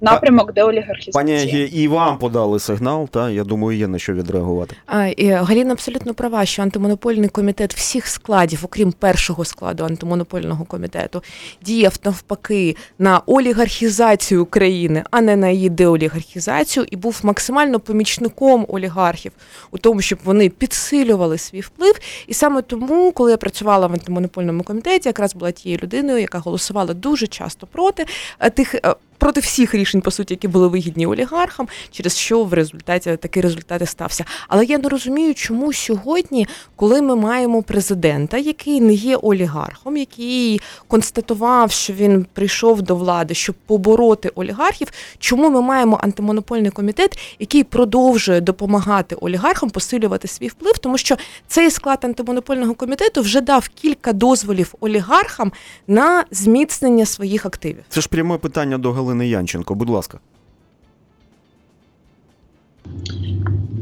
напрямок 0.02 0.52
деолігархізації. 0.52 1.12
Пані 1.12 1.64
і 1.72 1.88
вам 1.88 2.18
подали 2.18 2.58
сигнал, 2.58 3.08
та 3.08 3.30
я 3.30 3.44
думаю, 3.44 3.78
є 3.78 3.88
на 3.88 3.98
що 3.98 4.12
відреагувати. 4.12 4.76
А, 4.86 5.06
і 5.06 5.30
Галіна 5.30 5.72
абсолютно 5.72 6.14
права, 6.14 6.46
що 6.46 6.62
антимонопольний 6.62 7.28
комітет 7.28 7.74
всіх 7.74 8.06
складів, 8.06 8.60
окрім 8.62 8.92
першого 8.92 9.44
складу 9.44 9.84
антимонопольного 9.84 10.64
комітету, 10.64 11.22
діяв 11.62 11.98
навпаки 12.04 12.76
на 12.98 13.20
олігархізацію 13.26 14.46
країни, 14.46 15.04
а 15.10 15.20
не 15.20 15.36
на 15.36 15.48
її 15.48 15.70
деолігархізацію, 15.70 16.86
і 16.90 16.96
був 16.96 17.20
максимально 17.22 17.80
помічником 17.80 18.66
олігархів 18.68 19.32
у 19.70 19.78
тому, 19.78 20.00
щоб 20.00 20.18
вони 20.24 20.48
підсилювали 20.48 21.38
свій 21.38 21.60
вплив. 21.60 21.94
І 22.26 22.34
саме 22.34 22.62
тому, 22.62 23.12
коли 23.12 23.30
я 23.30 23.36
працювала 23.36 23.86
в 23.86 23.92
антимонопольному 23.92 24.62
комітеті, 24.62 25.08
якраз 25.08 25.34
була 25.34 25.50
тією 25.50 25.80
людиною, 25.82 26.18
яка 26.18 26.38
голосувала 26.38 26.94
дуже 26.94 27.26
часто 27.26 27.66
проти 27.66 28.06
е, 28.40 28.50
тих. 28.50 28.74
Проти 29.22 29.40
всіх 29.40 29.74
рішень, 29.74 30.00
по 30.00 30.11
суті, 30.11 30.35
які 30.35 30.48
були 30.48 30.68
вигідні 30.68 31.06
олігархам, 31.06 31.68
через 31.90 32.18
що 32.18 32.44
в 32.44 32.52
результаті 32.52 33.16
такий 33.16 33.42
результат 33.42 33.82
і 33.82 33.87
стався. 33.87 34.24
Але 34.48 34.64
я 34.64 34.78
не 34.78 34.88
розумію, 34.88 35.35
чому 35.35 35.72
сьогодні, 35.72 36.46
коли 36.76 37.02
ми 37.02 37.16
маємо 37.16 37.62
президента, 37.62 38.38
який 38.38 38.80
не 38.80 38.92
є 38.92 39.16
олігархом, 39.16 39.96
який 39.96 40.61
констатував, 40.88 41.70
що 41.70 41.92
він 41.92 42.26
прийшов 42.32 42.82
до 42.82 42.96
влади, 42.96 43.35
щоб 43.35 43.54
побороти 43.66 44.30
олігархів, 44.35 44.88
чому 45.18 45.50
ми 45.50 45.62
маємо 45.62 46.00
антимонопольний 46.02 46.70
комітет, 46.70 47.18
який 47.38 47.64
продовжує 47.64 48.40
допомагати 48.40 49.14
олігархам 49.14 49.70
посилювати 49.70 50.28
свій 50.28 50.48
вплив, 50.48 50.78
тому 50.78 50.98
що 50.98 51.16
цей 51.48 51.70
склад 51.70 51.98
антимонопольного 52.02 52.74
комітету 52.74 53.20
вже 53.20 53.40
дав 53.40 53.68
кілька 53.68 54.12
дозволів 54.12 54.74
олігархам 54.80 55.52
на 55.87 56.24
зміцнення 56.30 57.06
своїх 57.06 57.46
активів. 57.46 57.85
Це 57.88 58.00
ж 58.00 58.08
пряме 58.08 58.38
питання 58.38 58.78
до 58.78 58.92
Галини 58.92 59.12
Янченко. 59.20 59.75
Будь 59.75 59.90
ласка. 59.90 60.18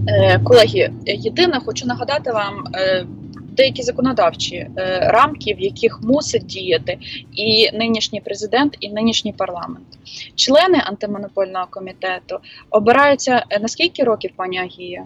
Е, 0.09 0.39
Колеги, 0.39 0.93
єдине, 1.07 1.61
хочу 1.65 1.87
нагадати 1.87 2.33
вам 2.33 2.65
е, 2.75 3.07
деякі 3.57 3.83
законодавчі 3.83 4.57
е, 4.57 4.99
рамки, 5.13 5.55
в 5.55 5.61
яких 5.61 6.01
мусить 6.03 6.47
діяти 6.47 6.99
і 7.33 7.71
нинішній 7.73 8.21
президент, 8.21 8.77
і 8.81 8.89
нинішній 8.89 9.33
парламент. 9.33 9.87
Члени 10.35 10.83
антимонопольного 10.85 11.67
комітету 11.71 12.39
обираються 12.71 13.45
на 13.61 13.69
скільки 13.69 14.05
років, 14.05 14.31
пані 14.37 14.59
Агія? 14.59 15.05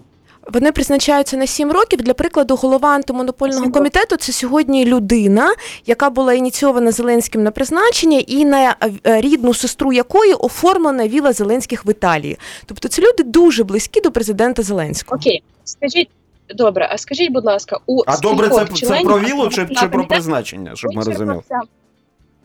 Вони 0.53 0.73
призначаються 0.73 1.37
на 1.37 1.47
7 1.47 1.73
років. 1.73 2.03
Для 2.03 2.15
прикладу, 2.15 2.57
голова 2.57 2.89
антимонопольного 2.89 3.71
комітету 3.71 4.17
це 4.17 4.33
сьогодні 4.33 4.85
людина, 4.85 5.55
яка 5.87 6.11
була 6.11 6.35
ініційована 6.35 6.93
Зеленським 6.93 7.43
на 7.43 7.51
призначення, 7.51 8.19
і 8.19 8.45
на 8.45 8.77
е, 9.07 9.21
рідну 9.21 9.55
сестру 9.55 9.93
якої 9.93 10.35
оформлена 10.35 11.09
віла 11.09 11.33
Зеленських 11.33 11.87
в 11.87 11.91
Італії. 11.91 12.39
Тобто 12.67 12.89
це 12.89 13.03
люди 13.03 13.23
дуже 13.23 13.65
близькі 13.65 14.01
до 14.01 14.11
президента 14.11 14.63
Зеленського. 14.63 15.21
Окей, 15.21 15.43
скажіть. 15.65 16.09
Добре, 16.49 16.89
а 16.91 16.99
скажіть, 16.99 17.33
будь 17.33 17.45
ласка, 17.45 17.79
у 17.87 18.03
А 18.07 18.17
добре, 18.17 18.49
це, 18.49 18.55
скількох 18.55 18.99
це 18.99 19.05
про 19.05 19.19
вілу 19.19 19.49
чи, 19.49 19.69
чи 19.81 19.89
про 19.89 20.07
призначення, 20.07 20.77
щоб 20.77 20.95
ми 20.95 21.03
розуміли? 21.03 21.35
вичерпався, 21.35 21.69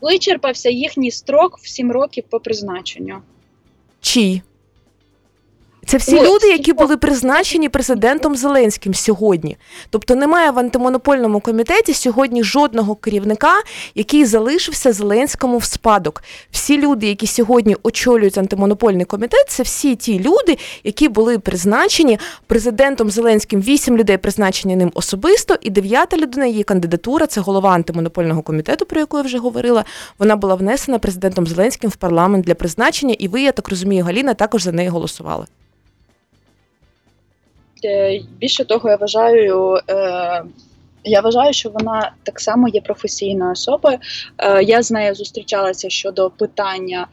вичерпався 0.00 0.70
їхній 0.70 1.10
строк 1.10 1.58
в 1.58 1.68
7 1.68 1.92
років 1.92 2.24
по 2.30 2.40
призначенню? 2.40 3.18
Чий? 4.00 4.42
Це 5.90 5.96
всі 5.96 6.16
Ось, 6.16 6.28
люди, 6.28 6.48
які 6.48 6.72
були 6.72 6.96
призначені 6.96 7.68
президентом 7.68 8.36
Зеленським 8.36 8.94
сьогодні. 8.94 9.56
Тобто 9.90 10.14
немає 10.14 10.50
в 10.50 10.58
антимонопольному 10.58 11.40
комітеті 11.40 11.94
сьогодні 11.94 12.44
жодного 12.44 12.94
керівника, 12.94 13.52
який 13.94 14.24
залишився 14.24 14.92
Зеленському 14.92 15.58
в 15.58 15.64
спадок. 15.64 16.22
Всі 16.50 16.78
люди, 16.78 17.06
які 17.06 17.26
сьогодні 17.26 17.76
очолюють 17.82 18.38
антимонопольний 18.38 19.04
комітет, 19.04 19.44
це 19.48 19.62
всі 19.62 19.96
ті 19.96 20.18
люди, 20.18 20.58
які 20.84 21.08
були 21.08 21.38
призначені 21.38 22.18
президентом 22.46 23.10
Зеленським. 23.10 23.60
Вісім 23.60 23.96
людей 23.96 24.18
призначені 24.18 24.76
ним 24.76 24.90
особисто, 24.94 25.56
і 25.60 25.70
дев'ята 25.70 26.16
людина, 26.16 26.46
її 26.46 26.62
кандидатура, 26.62 27.26
це 27.26 27.40
голова 27.40 27.70
антимонопольного 27.70 28.42
комітету, 28.42 28.86
про 28.86 29.00
яку 29.00 29.16
я 29.16 29.22
вже 29.22 29.38
говорила. 29.38 29.84
Вона 30.18 30.36
була 30.36 30.54
внесена 30.54 30.98
президентом 30.98 31.46
Зеленським 31.46 31.90
в 31.90 31.96
парламент 31.96 32.44
для 32.44 32.54
призначення, 32.54 33.14
і 33.18 33.28
ви, 33.28 33.42
я 33.42 33.52
так 33.52 33.68
розумію, 33.68 34.04
Галіна 34.04 34.34
також 34.34 34.62
за 34.62 34.72
неї 34.72 34.88
голосували. 34.88 35.46
Е, 37.84 38.20
Більше 38.38 38.64
того, 38.64 38.90
я 38.90 38.96
вважаю. 38.96 39.78
Е, 39.90 40.44
я 41.04 41.20
вважаю, 41.20 41.52
що 41.52 41.70
вона 41.70 42.12
так 42.22 42.40
само 42.40 42.68
є 42.68 42.80
професійною 42.80 43.52
особою. 43.52 43.98
Е, 44.38 44.62
я 44.62 44.82
з 44.82 44.90
нею 44.90 45.14
зустрічалася 45.14 45.90
щодо 45.90 46.30
питання 46.30 47.06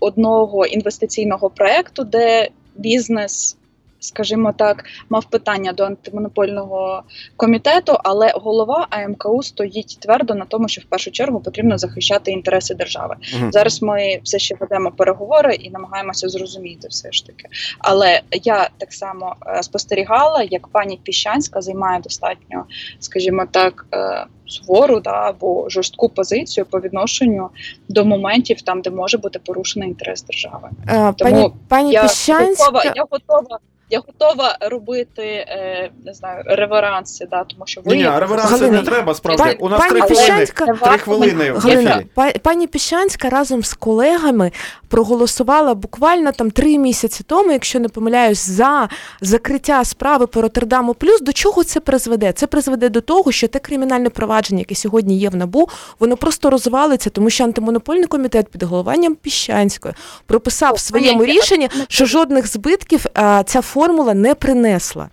одного 0.00 0.66
інвестиційного 0.66 1.50
проекту, 1.50 2.04
де 2.04 2.48
бізнес, 2.76 3.56
скажімо 4.04 4.54
так, 4.58 4.84
мав 5.08 5.24
питання 5.24 5.72
до 5.72 5.84
антимонопольного 5.84 7.02
комітету, 7.36 7.96
але 8.04 8.32
голова 8.34 8.86
АМКУ 8.90 9.42
стоїть 9.42 9.98
твердо 10.00 10.34
на 10.34 10.44
тому, 10.44 10.68
що 10.68 10.80
в 10.80 10.84
першу 10.84 11.10
чергу 11.10 11.40
потрібно 11.40 11.78
захищати 11.78 12.30
інтереси 12.30 12.74
держави. 12.74 13.16
Мгм. 13.38 13.52
Зараз 13.52 13.82
ми 13.82 14.20
все 14.22 14.38
ще 14.38 14.54
ведемо 14.60 14.90
переговори 14.90 15.54
і 15.54 15.70
намагаємося 15.70 16.28
зрозуміти 16.28 16.88
все 16.88 17.12
ж 17.12 17.26
таки. 17.26 17.48
Але 17.78 18.20
я 18.32 18.70
так 18.78 18.92
само 18.92 19.36
е, 19.46 19.62
спостерігала, 19.62 20.42
як 20.42 20.68
пані 20.68 21.00
Піщанська 21.02 21.60
займає 21.60 22.00
достатньо, 22.00 22.64
скажімо 23.00 23.44
так, 23.50 23.86
е, 23.94 24.26
сувору 24.46 25.00
да, 25.00 25.10
або 25.10 25.68
жорстку 25.68 26.08
позицію 26.08 26.66
по 26.66 26.80
відношенню 26.80 27.50
до 27.88 28.04
моментів, 28.04 28.62
там 28.62 28.80
де 28.80 28.90
може 28.90 29.18
бути 29.18 29.38
порушений 29.38 29.88
інтерес 29.88 30.22
держави. 30.22 30.68
Е, 30.88 31.12
Тому 31.12 31.14
Пані, 31.16 31.52
пані 31.68 31.92
Я 31.92 32.02
Піщанська, 32.02 32.64
готова, 32.64 32.92
я 32.96 33.04
готова. 33.10 33.58
Я 33.90 34.00
готова 34.06 34.58
робити 34.60 35.22
е, 35.22 35.90
не 36.06 36.14
знаю 36.14 36.42
реверанси, 36.46 37.26
да, 37.30 37.44
тому 37.44 37.62
що 37.66 37.80
ви 37.84 37.96
Ні, 37.96 38.02
ні, 38.02 38.10
реверанси 38.18 38.54
Галина, 38.54 38.78
не 38.78 38.82
треба, 38.86 39.14
справді. 39.14 39.42
пані- 39.42 39.56
У 39.60 39.68
нас 39.68 39.78
пані 39.80 40.00
три 40.00 40.16
хвилини. 40.16 40.46
Три 40.80 40.98
хвилини 40.98 41.52
в 41.52 41.58
Галина, 41.58 42.04
ефірі. 42.16 42.38
пані 42.38 42.66
Піщанська 42.66 43.28
разом 43.30 43.62
з 43.64 43.74
колегами 43.74 44.52
проголосувала 44.88 45.74
буквально 45.74 46.32
там 46.32 46.50
три 46.50 46.78
місяці 46.78 47.24
тому, 47.26 47.52
якщо 47.52 47.80
не 47.80 47.88
помиляюсь, 47.88 48.46
за 48.48 48.88
закриття 49.20 49.84
справи 49.84 50.26
по 50.26 50.42
Роттердаму 50.42 50.94
Плюс. 50.94 51.20
До 51.20 51.32
чого 51.32 51.64
це 51.64 51.80
призведе? 51.80 52.32
Це 52.32 52.46
призведе 52.46 52.88
до 52.88 53.00
того, 53.00 53.32
що 53.32 53.48
те 53.48 53.58
кримінальне 53.58 54.10
провадження, 54.10 54.58
яке 54.58 54.74
сьогодні 54.74 55.18
є 55.18 55.28
в 55.28 55.36
набу, 55.36 55.68
воно 56.00 56.16
просто 56.16 56.50
розвалиться, 56.50 57.10
тому 57.10 57.30
що 57.30 57.44
антимонопольний 57.44 58.06
комітет 58.06 58.48
під 58.48 58.62
головуванням 58.62 59.14
Піщанської 59.14 59.94
прописав 60.26 60.74
в 60.74 60.78
своєму 60.78 61.24
рішенні, 61.24 61.68
що 61.88 62.04
жодних 62.06 62.46
збитків 62.46 63.04
а, 63.14 63.42
ця 63.46 63.60
формула 63.74 64.14
не 64.14 64.34
принесла. 64.36 65.10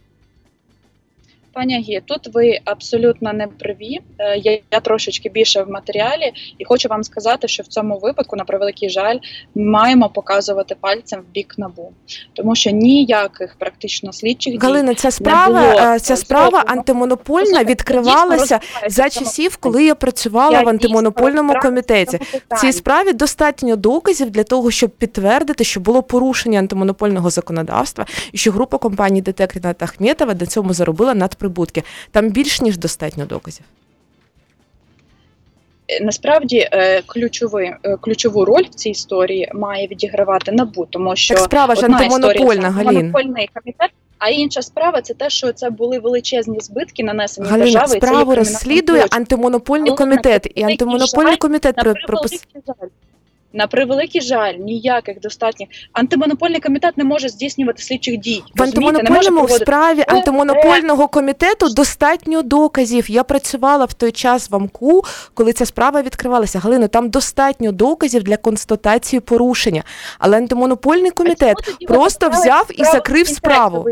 Пані 1.53 1.75
Агі, 1.75 2.01
тут 2.05 2.33
ви 2.33 2.59
абсолютно 2.65 3.33
не 3.33 3.47
праві. 3.47 3.99
Е, 4.19 4.37
Я, 4.37 4.59
я 4.71 4.79
трошечки 4.79 5.29
більше 5.29 5.63
в 5.63 5.69
матеріалі, 5.69 6.31
і 6.57 6.65
хочу 6.65 6.89
вам 6.89 7.03
сказати, 7.03 7.47
що 7.47 7.63
в 7.63 7.67
цьому 7.67 7.99
випадку, 7.99 8.35
на 8.35 8.43
превеликий 8.43 8.89
жаль, 8.89 9.17
маємо 9.55 10.09
показувати 10.09 10.75
пальцем 10.81 11.19
в 11.19 11.33
бік 11.33 11.55
набу, 11.57 11.91
тому 12.33 12.55
що 12.55 12.69
ніяких 12.69 13.55
практично 13.59 14.13
слідчих 14.13 14.53
дій 14.53 14.59
Галина, 14.67 14.93
ця 14.95 15.11
справа, 15.11 15.71
було 15.73 15.93
е, 15.93 15.99
ця 15.99 16.15
справа 16.15 16.63
антимонопольна 16.67 17.63
відкривалася 17.63 18.59
за 18.89 19.09
часів, 19.09 19.57
коли 19.57 19.85
я 19.85 19.95
працювала 19.95 20.57
Я 20.57 20.63
в 20.63 20.69
антимонопольному 20.69 21.53
комітеті. 21.61 22.19
в 22.51 22.61
цій 22.61 22.71
справі 22.71 23.13
достатньо 23.13 23.75
доказів 23.75 24.29
для 24.29 24.43
того, 24.43 24.71
щоб 24.71 24.89
підтвердити, 24.89 25.63
що 25.63 25.79
було 25.79 26.03
порушення 26.03 26.59
антимонопольного 26.59 27.29
законодавства, 27.29 28.05
і 28.31 28.37
що 28.37 28.51
група 28.51 28.77
компаній 28.77 29.21
Детекріна 29.21 29.73
та 29.73 29.85
Ахметова 29.85 30.33
на 30.33 30.45
цьому 30.45 30.73
заробила 30.73 31.13
надприбутки. 31.41 31.83
Там 32.11 32.29
більш 32.29 32.61
ніж 32.61 32.77
достатньо 32.77 33.25
доказів. 33.25 33.65
е, 35.87 36.03
насправді 36.03 36.69
е, 36.71 37.01
ключовий, 37.01 37.71
е, 37.83 37.97
ключову 38.01 38.45
роль 38.45 38.63
в 38.71 38.75
цій 38.75 38.89
історії 38.89 39.51
має 39.53 39.87
відігравати 39.87 40.51
набу, 40.51 40.87
тому 40.89 41.15
що 41.15 41.35
Так 41.35 41.43
справа 41.43 41.75
ж 41.75 41.85
антимонопольна, 41.85 42.69
Галін. 42.69 42.87
антимонопольний 42.87 43.49
комітет. 43.53 43.91
А 44.17 44.29
інша 44.29 44.61
справа 44.61 45.01
це 45.01 45.13
те, 45.13 45.29
що 45.29 45.53
це 45.53 45.69
були 45.69 45.99
величезні 45.99 46.59
збитки, 46.59 47.03
нанесені 47.03 47.47
Галина, 47.47 47.65
держави. 47.65 47.97
і 47.97 47.99
це 47.99 48.07
справу 48.07 48.35
розслідує 48.35 49.05
антимонопольний 49.11 49.95
комітет, 49.95 50.51
і 50.55 50.63
антимонопольний 50.63 51.37
комітет 51.37 51.75
пропис... 52.07 52.43
На 53.53 53.67
превеликий 53.67 54.21
жаль, 54.21 54.53
ніяких 54.53 55.19
достатніх. 55.19 55.69
Антимонопольний 55.93 56.59
комітет 56.59 56.97
не 56.97 57.03
може 57.03 57.29
здійснювати 57.29 57.83
слідчих 57.83 58.17
дій. 58.17 58.43
В 58.55 58.63
антимонопольному 58.63 59.45
в 59.45 59.51
справі 59.51 60.03
антимонопольного 60.07 61.07
комітету 61.07 61.69
достатньо 61.69 62.41
доказів. 62.41 63.11
Я 63.11 63.23
працювала 63.23 63.85
в 63.85 63.93
той 63.93 64.11
час 64.11 64.49
в 64.49 64.55
АМКУ, 64.55 65.03
коли 65.33 65.53
ця 65.53 65.65
справа 65.65 66.01
відкривалася. 66.01 66.59
Галино, 66.59 66.87
там 66.87 67.09
достатньо 67.09 67.71
доказів 67.71 68.23
для 68.23 68.37
констатації 68.37 69.19
порушення. 69.19 69.83
Але 70.19 70.37
антимонопольний 70.37 71.11
комітет 71.11 71.57
просто 71.87 72.29
взяв 72.29 72.67
і 72.77 72.83
закрив 72.83 73.27
справу. 73.27 73.85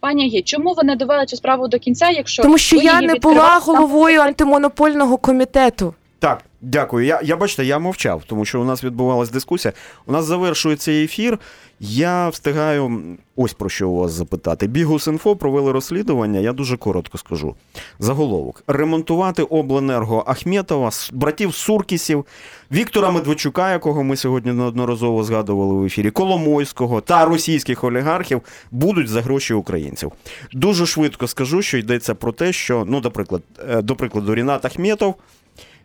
Пані 0.00 0.28
Гі, 0.28 0.42
чому 0.42 0.74
ви 0.74 0.82
не 0.84 0.96
довели 0.96 1.26
цю 1.26 1.36
справу 1.36 1.68
до 1.68 1.78
кінця, 1.78 2.10
якщо 2.10 2.42
Тому 2.42 2.58
що 2.58 2.76
ви 2.76 2.82
я 2.82 2.94
її 2.94 3.06
не 3.06 3.14
була 3.14 3.58
головою 3.58 4.20
антимонопольного 4.20 5.16
комітету. 5.16 5.94
Так, 6.18 6.42
дякую. 6.60 7.06
Я, 7.06 7.20
я 7.24 7.36
бачите, 7.36 7.64
я 7.64 7.78
мовчав, 7.78 8.22
тому 8.26 8.44
що 8.44 8.60
у 8.60 8.64
нас 8.64 8.84
відбувалась 8.84 9.30
дискусія. 9.30 9.74
У 10.06 10.12
нас 10.12 10.24
завершується 10.24 10.92
ефір. 10.92 11.38
Я 11.80 12.28
встигаю 12.28 13.16
ось 13.36 13.52
про 13.52 13.68
що 13.68 13.88
у 13.88 13.96
вас 13.96 14.12
запитати. 14.12 14.66
Бігус.Інфо 14.66 15.36
провели 15.36 15.72
розслідування. 15.72 16.40
Я 16.40 16.52
дуже 16.52 16.76
коротко 16.76 17.18
скажу. 17.18 17.54
Заголовок: 17.98 18.62
ремонтувати 18.66 19.42
обленерго 19.42 20.24
Ахметова, 20.26 20.90
братів 21.12 21.54
Суркісів, 21.54 22.26
Віктора 22.72 23.10
Медведчука, 23.10 23.72
якого 23.72 24.04
ми 24.04 24.16
сьогодні 24.16 24.52
неодноразово 24.52 25.24
згадували 25.24 25.74
в 25.74 25.84
ефірі, 25.84 26.10
Коломойського 26.10 27.00
та 27.00 27.24
російських 27.24 27.84
олігархів 27.84 28.42
будуть 28.70 29.08
за 29.08 29.22
гроші 29.22 29.54
українців. 29.54 30.12
Дуже 30.52 30.86
швидко 30.86 31.26
скажу, 31.26 31.62
що 31.62 31.78
йдеться 31.78 32.14
про 32.14 32.32
те, 32.32 32.52
що, 32.52 32.84
ну, 32.88 33.00
до 33.00 33.10
прикладу, 33.10 33.44
до 33.82 33.96
прикладу, 33.96 34.34
Рінат 34.34 34.64
Ахметов. 34.64 35.14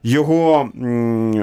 Його 0.05 0.69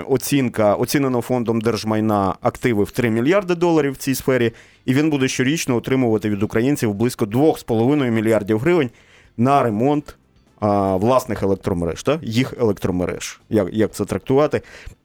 оцінка 0.08 0.74
оцінено 0.74 1.20
фондом 1.20 1.60
держмайна 1.60 2.34
активи 2.40 2.84
в 2.84 2.90
3 2.90 3.10
мільярди 3.10 3.54
доларів 3.54 3.92
в 3.92 3.96
цій 3.96 4.14
сфері, 4.14 4.52
і 4.84 4.94
він 4.94 5.10
буде 5.10 5.28
щорічно 5.28 5.76
отримувати 5.76 6.30
від 6.30 6.42
українців 6.42 6.94
близько 6.94 7.24
2,5 7.24 8.10
мільярдів 8.10 8.58
гривень 8.58 8.90
на 9.36 9.62
ремонт 9.62 10.16
а, 10.60 10.96
власних 10.96 11.42
електромереж, 11.42 12.02
та? 12.02 12.18
їх 12.22 12.54
електромереж. 12.60 13.40
Як, 13.50 13.68
як 13.72 13.92
це 13.92 14.04
трактувати? 14.04 14.62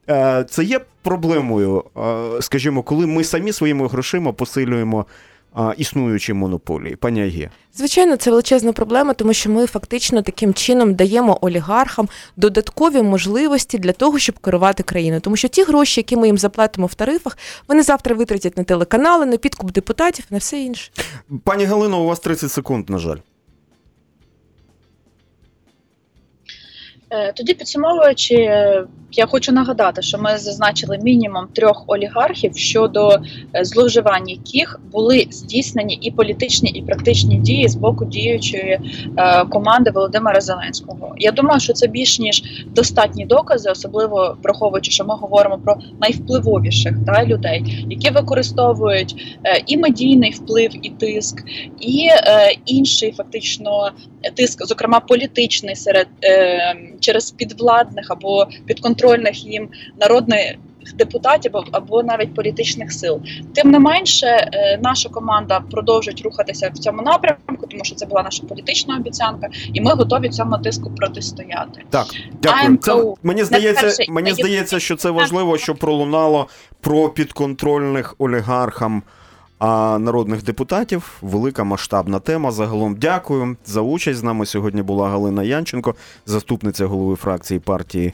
Е, 0.08 0.44
це 0.50 0.64
є 0.64 0.80
проблемою, 1.02 1.84
е, 1.96 2.42
скажімо, 2.42 2.82
коли 2.82 3.06
ми 3.06 3.24
самі 3.24 3.52
своїми 3.52 3.88
грошима 3.88 4.32
посилюємо 4.32 5.06
існуючі 5.76 6.32
монополії. 6.32 6.96
Пані 6.96 7.22
Агі. 7.22 7.48
Звичайно, 7.74 8.16
це 8.16 8.30
величезна 8.30 8.72
проблема, 8.72 9.14
тому 9.14 9.32
що 9.32 9.50
ми 9.50 9.66
фактично 9.66 10.22
таким 10.22 10.54
чином 10.54 10.94
даємо 10.94 11.38
олігархам 11.40 12.08
додаткові 12.36 13.02
можливості 13.02 13.78
для 13.78 13.92
того, 13.92 14.18
щоб 14.18 14.38
керувати 14.38 14.82
країною. 14.82 15.20
Тому 15.20 15.36
що 15.36 15.48
ті 15.48 15.62
гроші, 15.62 16.00
які 16.00 16.16
ми 16.16 16.26
їм 16.26 16.38
заплатимо 16.38 16.86
в 16.86 16.94
тарифах, 16.94 17.38
вони 17.68 17.82
завтра 17.82 18.14
витратять 18.14 18.56
на 18.56 18.64
телеканали, 18.64 19.26
на 19.26 19.36
підкуп 19.36 19.72
депутатів, 19.72 20.24
на 20.30 20.38
все 20.38 20.60
інше. 20.60 20.90
Пані 21.44 21.64
Галино, 21.64 22.02
у 22.02 22.06
вас 22.06 22.20
30 22.20 22.50
секунд, 22.52 22.90
на 22.90 22.98
жаль. 22.98 23.18
Е, 27.10 27.32
Тоді 27.32 27.54
підсумовуючи, 27.54 28.34
е, 28.34 28.84
я 29.16 29.26
хочу 29.26 29.52
нагадати, 29.52 30.02
що 30.02 30.18
ми 30.18 30.38
зазначили 30.38 30.98
мінімум 31.02 31.46
трьох 31.52 31.84
олігархів, 31.86 32.56
щодо 32.56 33.18
е, 33.54 33.64
зловживань 33.64 34.28
яких 34.28 34.80
були 34.92 35.26
здійснені 35.30 35.98
і 36.00 36.10
політичні, 36.10 36.70
і 36.70 36.82
практичні 36.82 37.36
дії 37.36 37.68
з 37.68 37.74
боку 37.74 38.04
діючої 38.04 38.80
е, 39.16 39.44
команди 39.44 39.90
Володимира 39.90 40.40
Зеленського. 40.40 41.14
Я 41.18 41.32
думаю, 41.32 41.60
що 41.60 41.72
це 41.72 41.86
більш 41.86 42.18
ніж 42.18 42.64
достатні 42.66 43.26
докази, 43.26 43.70
особливо 43.70 44.36
враховуючи, 44.42 44.90
що 44.90 45.04
ми 45.04 45.14
говоримо 45.14 45.58
про 45.58 45.76
найвпливовіших 46.00 46.94
та, 47.06 47.24
людей, 47.24 47.86
які 47.90 48.10
використовують 48.10 49.38
е, 49.44 49.62
і 49.66 49.76
медійний 49.76 50.30
вплив, 50.30 50.70
і 50.86 50.90
тиск, 50.90 51.44
і 51.80 52.08
інший 52.66 53.12
фактично 53.12 53.90
тиск, 54.34 54.66
зокрема 54.66 55.00
політичний 55.00 55.76
серед 55.76 56.06
через 57.00 57.30
підвладних 57.30 58.10
або 58.10 58.46
підконтрольних 58.66 59.05
їм 59.44 59.68
народних 60.00 60.56
депутатів 60.94 61.52
або- 61.72 62.02
навіть 62.02 62.34
політичних 62.34 62.92
сил. 62.92 63.20
Тим 63.54 63.70
не 63.70 63.78
менше, 63.78 64.26
е, 64.26 64.78
наша 64.82 65.08
команда 65.08 65.60
продовжить 65.70 66.22
рухатися 66.22 66.70
в 66.74 66.78
цьому 66.78 67.02
напрямку, 67.02 67.66
тому 67.70 67.84
що 67.84 67.94
це 67.94 68.06
була 68.06 68.22
наша 68.22 68.42
політична 68.42 68.96
обіцянка, 68.96 69.48
і 69.72 69.80
ми 69.80 69.94
готові 69.94 70.28
цьому 70.28 70.58
тиску 70.58 70.90
протистояти. 70.90 71.82
Так, 71.90 72.06
дякую. 72.42 72.66
АМКУ. 72.66 73.16
Це, 73.22 73.28
мені 73.28 73.44
здається, 73.44 74.04
мені 74.08 74.32
здається, 74.32 74.80
що 74.80 74.96
це 74.96 75.10
важливо, 75.10 75.58
що 75.58 75.74
пролунало 75.74 76.48
про 76.80 77.08
підконтрольних 77.08 78.14
олігархам 78.18 79.02
а, 79.58 79.98
народних 79.98 80.44
депутатів. 80.44 81.18
Велика 81.22 81.64
масштабна 81.64 82.18
тема. 82.18 82.50
Загалом 82.50 82.96
дякую 82.96 83.56
за 83.64 83.80
участь. 83.80 84.18
З 84.18 84.22
нами 84.22 84.46
сьогодні 84.46 84.82
була 84.82 85.08
Галина 85.08 85.42
Янченко, 85.42 85.94
заступниця 86.26 86.86
голови 86.86 87.16
фракції 87.16 87.60
партії. 87.60 88.12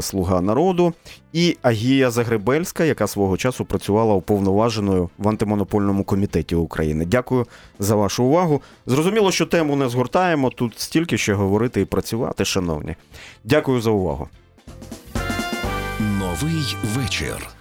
Слуга 0.00 0.40
народу 0.40 0.92
і 1.32 1.56
Агія 1.62 2.10
Загребельська, 2.10 2.84
яка 2.84 3.06
свого 3.06 3.36
часу 3.36 3.64
працювала 3.64 4.14
уповноваженою 4.14 5.10
в 5.18 5.28
антимонопольному 5.28 6.04
комітеті 6.04 6.54
України. 6.54 7.04
Дякую 7.04 7.46
за 7.78 7.96
вашу 7.96 8.24
увагу. 8.24 8.62
Зрозуміло, 8.86 9.32
що 9.32 9.46
тему 9.46 9.76
не 9.76 9.88
згортаємо. 9.88 10.50
Тут 10.50 10.80
стільки 10.80 11.18
ще 11.18 11.34
говорити 11.34 11.80
і 11.80 11.84
працювати, 11.84 12.44
шановні. 12.44 12.96
Дякую 13.44 13.80
за 13.80 13.90
увагу. 13.90 14.28
Новий 16.00 16.76
вечір. 16.96 17.52